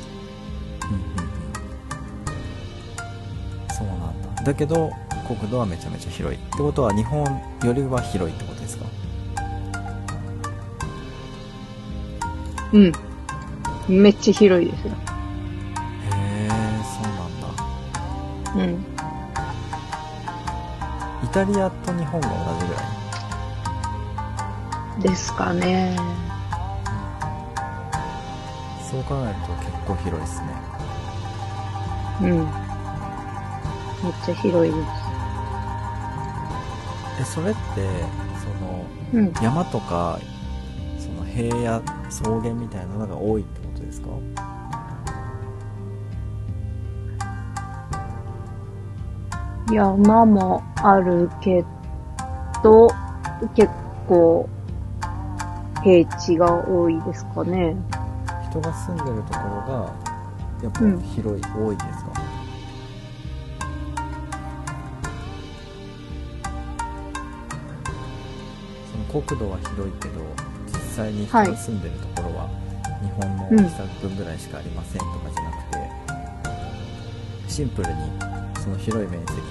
[4.48, 4.90] だだけど
[5.26, 7.22] 国土はめちゃめちゃ広いってことは日本
[7.64, 8.86] よりは広いってことですか？
[12.72, 12.92] うん。
[13.88, 14.92] めっちゃ広いですよ。
[14.94, 14.96] へ
[16.46, 16.48] え
[16.82, 17.48] そうなんだ
[18.56, 18.84] うん。
[21.24, 22.80] イタリアと日本が同じぐら
[24.98, 25.02] い？
[25.02, 25.94] ですかね。
[28.90, 30.46] そう考えると結構広いですね
[32.22, 32.67] うん。
[34.02, 34.78] めっちゃ広いで
[37.20, 37.60] えそれって
[38.38, 39.16] そのす。
[39.16, 39.32] うん。
[39.42, 40.18] 山とか
[40.98, 44.08] その平野草原みたいなのが多いってことですか？
[49.72, 51.62] 山もあるけ
[52.62, 52.88] ど、
[53.54, 53.70] 結
[54.08, 54.48] 構、
[55.84, 57.76] 平地が多いですかね。
[58.50, 59.94] 人が住んでるところが
[60.62, 62.07] やっぱうん広い、多いんですか？
[69.10, 70.20] 国土は広いけど
[70.66, 72.48] 実際に人が住んでるところは
[73.02, 75.78] 日本の大きさ分ぐらいしかありませんとかじゃなくて、
[77.48, 78.12] シンプルに
[78.62, 79.44] その広い面積を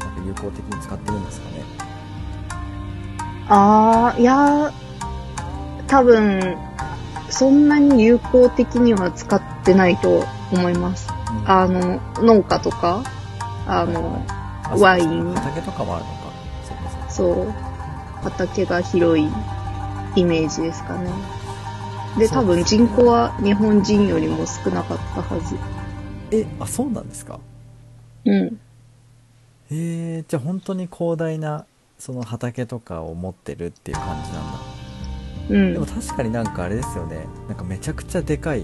[0.00, 1.62] なんか有効的に使ってるんですかね。
[3.48, 4.72] あー、いやー、
[5.86, 6.56] 多分、
[7.30, 11.08] そんなに有効的には使ってないと思います。
[11.30, 11.50] うん。
[11.50, 13.02] あの、農家とか、
[13.66, 14.24] あの、
[14.64, 15.32] あワイン。
[15.34, 16.14] 畑とかもあるのか。
[17.08, 17.54] そう、
[18.24, 19.28] 畑が広い
[20.16, 21.10] イメージですかね。
[22.18, 25.56] で、多分人口は日本人よりも少なかったはず。
[26.30, 27.38] えあそうなんですか？
[28.24, 28.60] うん。
[29.70, 31.66] えー、じゃあ本当に広大な
[31.98, 34.58] その畑とかを持ってるっていう感じなんだ
[35.50, 35.86] うんでも。
[35.86, 38.62] 確かになんかあれですよねなんかめちゃくちゃでかい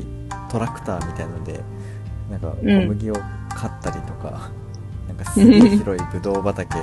[0.51, 1.61] トラクターみたいので
[2.31, 3.15] なんか小うん麦を
[3.49, 4.51] 買ったりとか、
[5.09, 6.77] なんかすげえ広いブドウ畑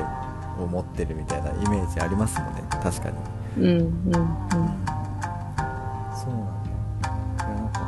[0.63, 2.63] を持ってるみたいなイメージありますもんね。
[2.69, 3.17] 確かに。
[3.57, 3.91] うん、うん、うん。
[6.15, 6.63] そうなん
[7.01, 7.09] だ。
[7.37, 7.79] いやなんか、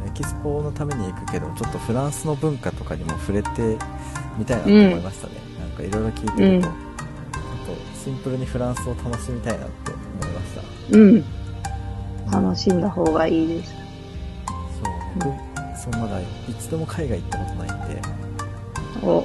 [0.00, 3.78] うん、エキスポのために行くけどちょっとフランスの文化とかにも触れて
[4.38, 6.74] みたいなと思いましたね、なんかいろいろ聞いてると、うん。
[7.94, 10.62] シンプルにフランスを楽しみたいなって思いました。
[10.98, 11.00] うん。
[11.00, 11.24] うん。
[12.30, 13.72] 楽しんだ方がいいです。
[13.72, 14.94] そう。
[15.14, 15.26] 僕、
[15.78, 18.02] そうまだ一度も海外行ったことないんで。
[19.02, 19.24] お。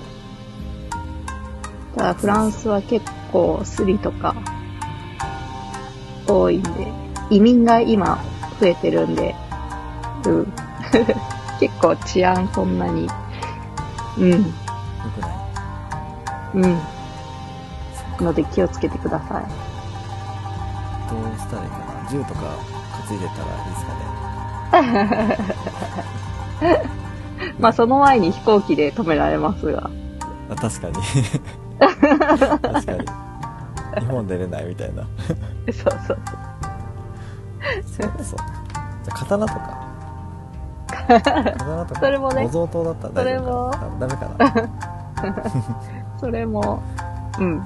[2.00, 4.34] ただフランスは結構スリとか
[6.26, 6.70] 多いんで、
[7.30, 8.24] 移民が今
[8.60, 9.36] 増えてるんで、
[10.26, 10.54] うん。
[11.60, 13.10] 結構治安そんなに、
[14.18, 14.38] うん、よ
[15.14, 15.32] くない？
[16.54, 16.80] うん。
[18.26, 19.44] ので気をつけてください。
[21.10, 22.10] どうしたらいいかな？
[22.10, 22.40] 銃とか
[23.10, 23.86] 担いでたらいいです
[26.62, 26.86] かね？
[27.60, 29.90] まあその前に飛行機で止められますが。
[30.50, 30.96] あ確かに
[32.18, 33.06] 確かに。
[34.00, 35.04] 日本出れないみたいな。
[35.04, 35.10] そ
[35.70, 35.74] う
[36.08, 36.18] そう。
[37.86, 38.12] そう。
[38.24, 38.40] そう
[39.04, 39.88] じゃあ刀とか。
[41.08, 42.00] 刀とか。
[42.00, 42.44] それもね。
[42.44, 44.00] 模造刀だったら大丈夫かな。
[44.00, 44.70] ダメかな。
[46.20, 46.82] それも、
[47.40, 47.62] うん、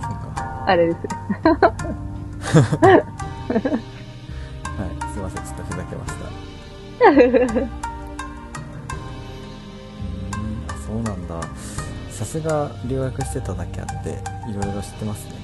[0.66, 0.98] あれです。
[0.98, 1.04] は
[4.88, 5.44] いすいません。
[5.44, 6.24] ちょっとふざけました。
[7.10, 7.70] うーん
[10.68, 11.40] あそうなんだ
[12.14, 14.12] さすが留学してただけあって
[14.50, 15.36] いろいろ知ってますね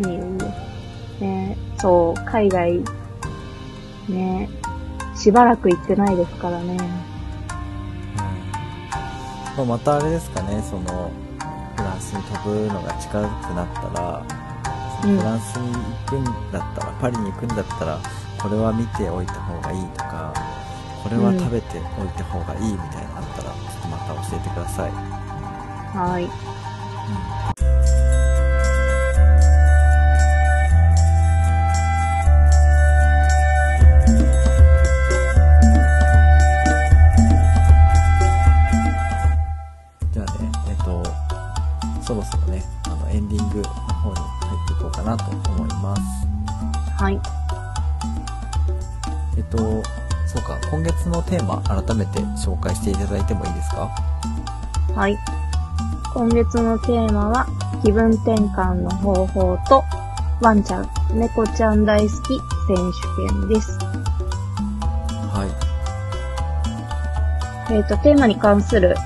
[0.00, 0.18] いえい
[1.20, 1.24] え。
[1.24, 2.82] ねそう、海外、
[4.08, 4.48] ね
[5.14, 6.76] しばらく行ってないですからね。
[9.56, 11.12] まあ、またあれですかねその
[11.76, 13.22] フランスに飛ぶのが近く
[13.54, 14.26] なったら、
[15.00, 18.00] フランスに行くんだったらパリに行くんだったら
[18.42, 20.34] これは見ておいた方がいいとか
[21.04, 27.63] これは食べておいた方がいいみたいなのあったらちょっとまた教えてください、はい。
[56.34, 57.46] 月のテーマは、
[57.84, 59.84] 気分転換の方法と、
[60.40, 62.10] ワンちゃん、猫ちゃん大好き
[62.66, 62.82] 選手
[63.30, 63.78] 権です。
[65.32, 65.50] はい
[67.72, 68.96] えっ、と、テーマに関する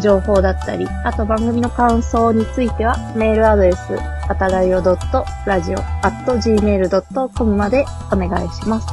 [0.00, 3.78] 情報だったり、あと番組の感想については、メールアドレス、
[4.28, 8.86] あたらよ .radio.gmail.com までお願いします。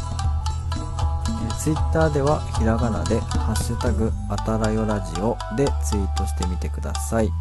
[1.59, 7.31] ツイッターではひらがなで「ハッシュタグあたらよラジオ」でツイートしてみてください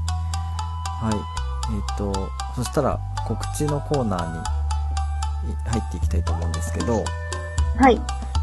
[1.00, 1.14] はい
[1.74, 2.12] えっ、と
[2.56, 7.04] そしたら告知のコーナーにい入っていきたいと思うんですけど
[7.78, 8.00] はい。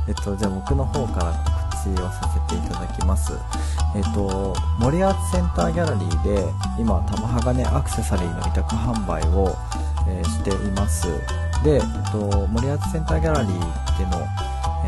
[0.08, 3.34] えっと、じゃあ僕の方から告知をさせていただきます。
[3.96, 6.46] えっと、森アーツセンターギャラリーで、
[6.80, 9.54] 今、玉鋼アクセサリーの委託販売を、
[10.08, 11.08] えーしています。
[11.64, 14.45] で、えっと、森アーツセンターギャラリーでの、え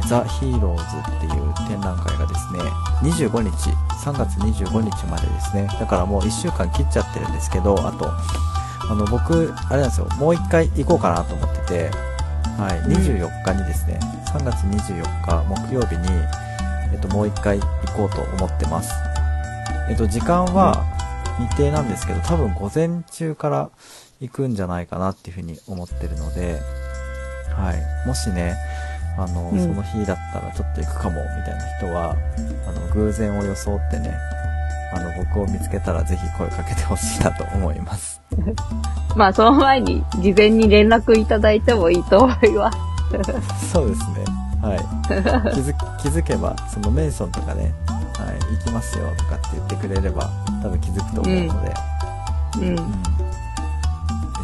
[0.07, 0.83] ザ・ヒーローズ
[1.15, 2.59] っていう展覧会がですね、
[3.01, 3.69] 25日、
[4.03, 5.67] 3月25日までですね。
[5.79, 8.11] だからもう1週間切っちゃってるんですけど、あと、
[8.89, 11.91] あの、僕、あれなんですよ、もう一回行こうかなと思ってて、
[12.57, 13.99] はい、うん24日にですね、
[14.33, 16.07] 3月24日木曜日に、
[16.91, 18.91] えっと、もう一回行こうと思ってます。
[19.89, 20.85] えっと、時間は
[21.37, 23.69] 未定なんですけど、多分午前中から
[24.19, 26.59] 行くんじゃないかなっていうふうに思ってるので、
[27.55, 28.55] はい、もしね、
[29.17, 32.15] あの、うんその日だったらちょっと行くかも、みたいな人は、
[32.67, 34.13] あの、偶然を装ってね、
[34.93, 38.21] あの、僕を見つけたらぜひ声かけてほしいなと思います。
[39.15, 42.77] まあ、その前に、事前に連絡いただいてもいいと思います。
[43.73, 44.25] そうですね。
[44.61, 44.79] はい。
[45.53, 50.29] 気づ、 気づけば、そのメンションとかね、はい、行きますよとかって言ってくれれば、
[50.61, 51.73] 多分気づくと思うので、
[52.57, 52.75] うんうん。。
[52.75, 52.81] で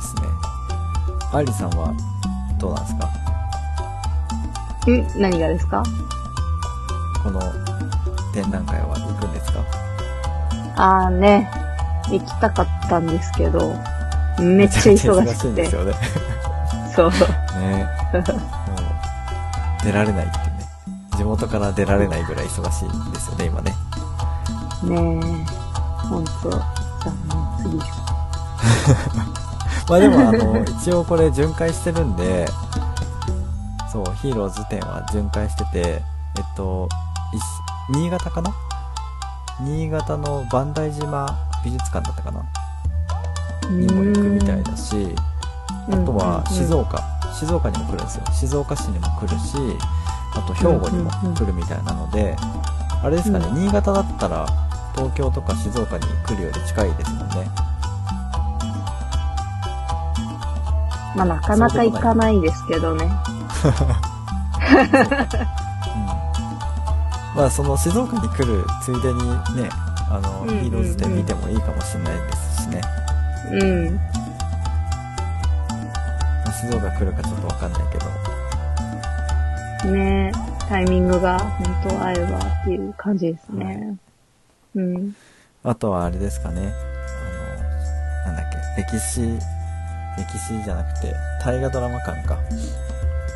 [0.01, 0.21] すね。
[1.33, 1.93] アイリさんは、
[2.57, 3.09] どうなんですか？
[4.91, 5.83] ん何がですか？
[7.23, 7.39] この
[8.33, 9.59] 展覧会は行くんですか？
[10.75, 11.49] あーね、
[12.09, 13.75] 行きたかったんですけど、
[14.39, 15.75] めっちゃ忙しくていんです。
[15.75, 15.93] よね。
[16.95, 17.11] そう。
[17.11, 18.23] ねもう、
[19.83, 20.43] 出られないってね。
[21.15, 23.71] 地元から出られないぐらい忙しいんですよね、今ね。
[24.83, 24.97] ねえ、
[26.07, 26.61] ほんと、残
[27.29, 27.83] 念すぎる。
[29.89, 32.45] まあでも、あの、一応これ巡回してるんで、
[33.93, 36.01] そう、ヒーローズ展は巡回してて、
[36.35, 36.89] えっと、
[37.91, 38.51] 新潟かな？
[39.61, 41.27] 新潟の磐梯島
[41.63, 42.43] 美術館だったかな？
[43.69, 45.13] にも行くみたいだし、
[45.91, 46.97] あとは静岡。
[46.97, 48.25] 岡、静岡にも来るんですよ。
[48.33, 49.57] 静岡市にも来るし、
[50.33, 52.35] あと兵庫にも来るみたいなので、
[53.03, 54.47] あれですかね、うん新潟だったら
[54.95, 57.47] 東京とか静岡に来るより近いですもんね。
[61.15, 63.07] まあ、なかなか行かないですけどね。
[63.63, 63.71] うん。
[67.35, 69.19] まあその静岡に来るついでに
[69.55, 69.69] ね、
[70.09, 72.81] あの、うんうんうんヒーローズ展見てもいいかもしれないですしね。
[73.51, 73.95] うん。
[73.95, 74.01] ま
[76.47, 78.05] あ静岡来るかちょっとわかんないけど。
[79.91, 80.37] ねえ、
[80.69, 83.97] タイミングが本当合えばっていう感じですね。
[84.75, 85.15] うん。
[85.63, 86.73] あとはあれですかね。
[88.25, 89.21] あの、なんだっけ、歴史、
[90.17, 92.37] 歴史じゃなくて、大河ドラマ館か。
[92.51, 92.53] う
[92.89, 92.92] ん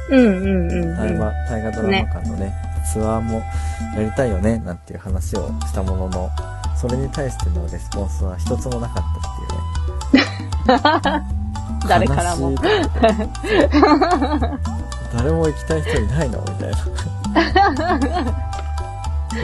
[0.09, 0.29] うんう
[0.67, 0.97] ん、うん。
[0.97, 2.53] 大河、大河ドラマ館のね、
[2.91, 3.41] ツアーも
[3.95, 6.29] やりたいよね、なんていう話をしたものの、
[6.75, 9.03] それに対してのレスポンスは一つもなかっ
[10.67, 11.23] たっていうね。
[11.87, 12.53] 誰からも
[15.15, 16.39] 誰も行きたい人いないの？
[16.41, 16.77] みたいな。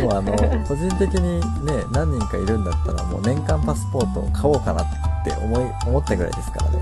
[0.02, 0.34] もうあの、
[0.68, 4.86] 個人的にね、何人かいるんだったらもう年間パスポートを買おうかなっ
[5.24, 6.80] て思い、思ったぐらいですからね。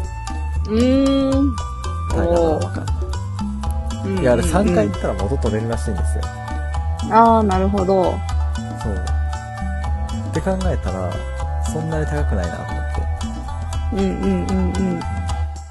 [0.68, 1.56] うーん。
[2.12, 3.01] 大河ドラマ館の。
[3.01, 3.01] い
[4.24, 6.24] や、あれ3回行ったら元取れるらしいんですよ。
[7.12, 8.04] ああ、なるほど。
[8.82, 8.96] そう。
[10.30, 11.12] って考えたら、
[11.72, 13.02] そんなに高くないなと思って。
[13.94, 15.00] うんうんうんうん。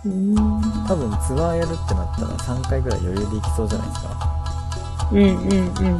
[0.05, 0.41] うー
[0.85, 0.87] ん。
[0.87, 4.11] 多分ツアーやるってなったら3回ぐらい余裕で行きそうじゃないですか。
[5.12, 5.99] うんうんうん。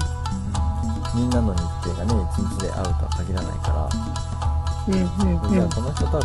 [1.15, 3.89] みんなの日程がね、1日で会うとは限らないから、
[4.89, 6.23] うんうんうんじゃあこの人とは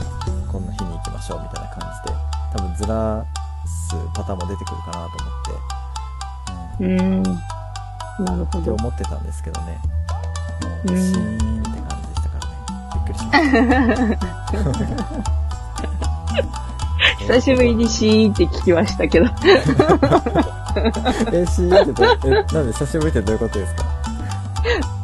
[0.52, 2.18] こんな日に行きましょうみたいな感じで、
[2.54, 3.26] 多分ずら
[3.66, 5.75] すパターンも出てくるかなと思って、
[6.80, 7.24] うん。
[7.24, 7.30] な
[8.38, 8.74] るほど。
[8.76, 9.78] 思ってたんですけどね、
[10.64, 12.52] もううんシーンって感じでしたからね、
[12.94, 14.26] びっくりしました。
[17.20, 19.26] 久しぶりにシーンって聞きましたけど。
[21.34, 23.84] え、シーンってどう、え、なんで久しぶりってどういうことですか？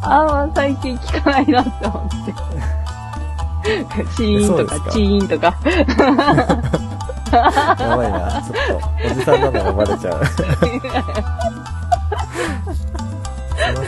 [0.03, 2.33] あんま最近聞かないなって思って。
[4.15, 5.55] シーンとかチーンとか。
[7.31, 10.21] やばいな、ちょっと、おじさんなのがバレちゃう。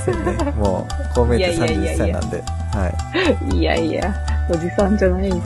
[0.03, 0.51] すいませんね。
[0.53, 2.41] もう、こう見えていやいやいや31いや歳なんで。
[2.41, 3.55] はい。
[3.55, 4.15] いやいや、
[4.49, 5.43] おじさんじゃないですね。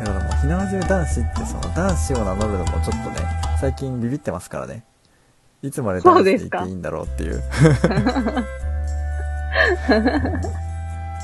[0.00, 3.16] だからもう、火縄銃男子ってその男子を名乗るのもちょっとね、
[3.60, 4.84] 最近ビビってますからね。
[5.62, 7.42] いつまで男子でいていいんだろうっていう。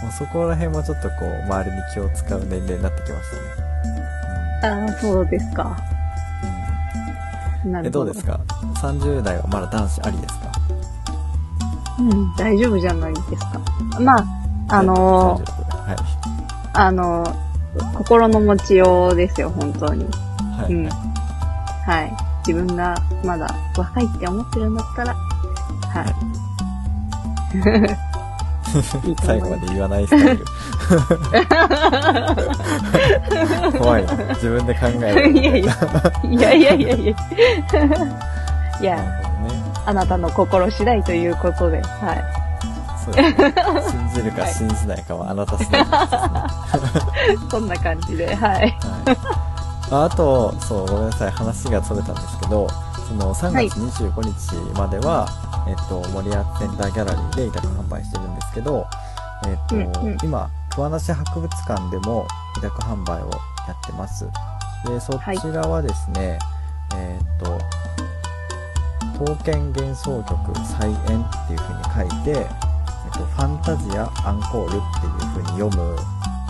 [0.02, 3.30] もうそこら辺もちょっとこう、周りに気を使う年齢になってきまし
[4.62, 4.84] たね。
[4.88, 5.76] ああ、そうですか。
[7.64, 8.04] なるほど。
[8.04, 8.40] どうですか
[8.82, 10.52] ?30 代はまだ男子ありですか？
[11.98, 13.60] うん、大丈夫じゃないですか。
[14.00, 14.24] まあ、
[14.68, 15.96] あのー36はい。
[16.74, 17.34] あのー
[17.94, 20.04] 心の持ちようですよ、本当に。
[20.56, 20.72] はい。
[20.72, 20.88] うん。
[20.88, 22.16] はい。
[22.46, 26.14] 自分がまだ若いって思ってるんだったら、はい。
[29.24, 29.56] 最後ま。
[29.56, 30.44] で言わないスタイル。
[33.78, 34.12] 怖いな。
[34.34, 35.30] 自分で考える。
[35.38, 35.74] いやいや、
[36.24, 37.16] いやいやいや
[38.80, 39.23] いや。
[39.86, 42.44] あなたの心次第ということで、はい。
[43.04, 43.54] そうですね。
[43.90, 47.38] 信じるか信じないかはあなた次第ですね。
[47.50, 48.60] そんな感じで、はい。
[48.60, 48.76] はい。
[49.90, 51.30] ああと、そう、ごめんなさい。
[51.30, 52.66] 話がそれたんですけど、
[53.06, 55.28] その3はい月25日までは、
[55.68, 58.86] えっと、森アーツセンターギャラリーで委託販売してるんですけど、
[59.46, 62.26] えっと、うんうん今、桑名市博物館でも
[62.56, 63.30] 委託販売を
[63.68, 64.26] やってます。
[64.86, 66.38] で、そちらはですね、
[66.96, 67.58] えっと、
[69.18, 70.36] 刀剣幻想曲
[70.78, 75.96] 再演っていう風に書いて、えっと、ファンタジアアンコールっていう風に読む、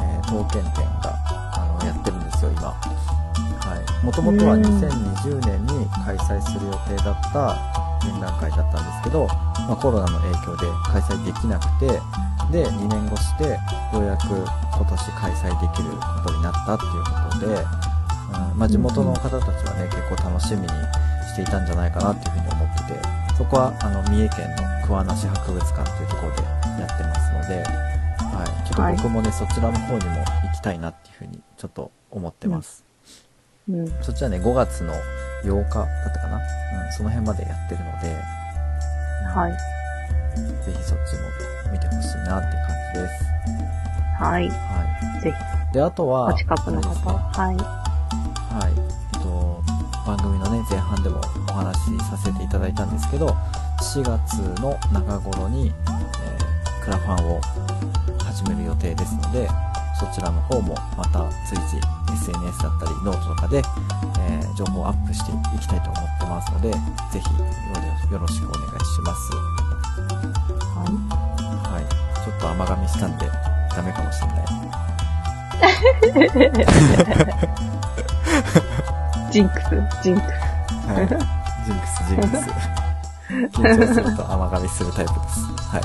[0.02, 1.12] えー、刀剣展が
[1.52, 2.72] あのやってるんですよ今。
[2.72, 4.04] はい。
[4.04, 9.26] もともとは2020年に開催する予定だった展覧会だったんですけど、
[9.68, 11.86] まあ、コロナの影響で開催できなくて
[12.52, 14.28] で2年越してようやく
[14.72, 20.68] 今年開催できることになったっていうことで、うんまあ、地元の方たちはね結構楽しみに
[21.34, 23.00] していたんじゃないかなっていうふうに思ってて
[23.36, 32.84] そこはあの三重県の桑名市博物館っていうところでやってますので、はい、ちょっと僕もね、そちらの方にも行きたいなっていうふうにちょっと思ってます、
[33.68, 34.94] うん、そっちはね5月の
[35.42, 38.14] 8日だったかな、うん、その辺までやってるので、
[39.34, 39.52] はい、
[40.64, 43.24] ぜひそっちも見てほしいなって感じです。
[44.20, 44.48] はい。
[44.48, 45.20] はい。
[45.20, 45.74] ぜひ。
[45.74, 47.56] で、あとは、お近くの方、ね、はい。
[47.56, 49.03] はい。
[50.04, 53.28] えっと、番組のね、前半でもお話しさせていただいたんですけど、
[53.80, 57.40] 4月の中頃に、えー、クラファンを
[58.24, 59.48] 始める予定ですので、
[59.98, 61.78] そちらの方もまた随時
[62.12, 63.62] SNS だったりノートとかで、
[64.20, 66.78] えー、情報をアップしていきたいと思ってますので、ぜ
[67.20, 69.32] ひよろしくお願いします。
[70.74, 70.90] はい。
[71.72, 71.84] はい。
[72.24, 73.26] ちょっと甘噛みしたんで、
[73.74, 74.44] ダメかもしれない。
[79.34, 79.64] ジンクス、
[80.00, 80.30] ジンクス。
[80.86, 81.08] はい。
[81.66, 82.46] ジンクス、ジンクス。
[83.58, 85.40] 緊張すると甘噛みするタイプです。
[85.74, 85.82] はい。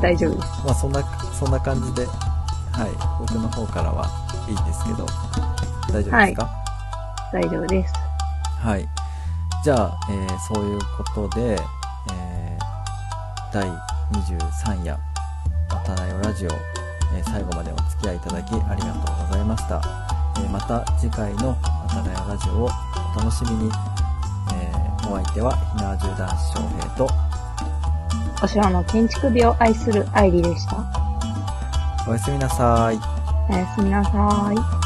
[0.00, 0.48] 大丈夫です。
[0.64, 1.04] まあそんな、
[1.38, 2.90] そんな感じで、はい。
[3.20, 4.08] 僕の方からは
[4.48, 5.18] いいんですけど、大丈
[5.90, 6.34] 夫ですか、はい、
[7.34, 7.94] 大丈夫です。
[8.64, 8.88] はい。
[9.62, 11.60] じゃあ、えー、そういうことで、
[12.10, 13.68] えー、第
[14.12, 14.98] 23夜、
[15.68, 16.81] またらよラジオ、
[17.14, 19.80] えー、最後までお付き合いいただきありがとうございました。
[20.38, 21.56] えー、また次回の
[21.88, 22.70] またらよラジオを
[23.16, 23.70] お楽しみに。
[24.54, 27.08] えー、お相手は、ひなじゅう男子翔平と、
[28.42, 30.84] お城の建築美を愛する愛理でした。
[32.08, 32.98] おやすみなさい。
[33.48, 34.81] おやすみなさい。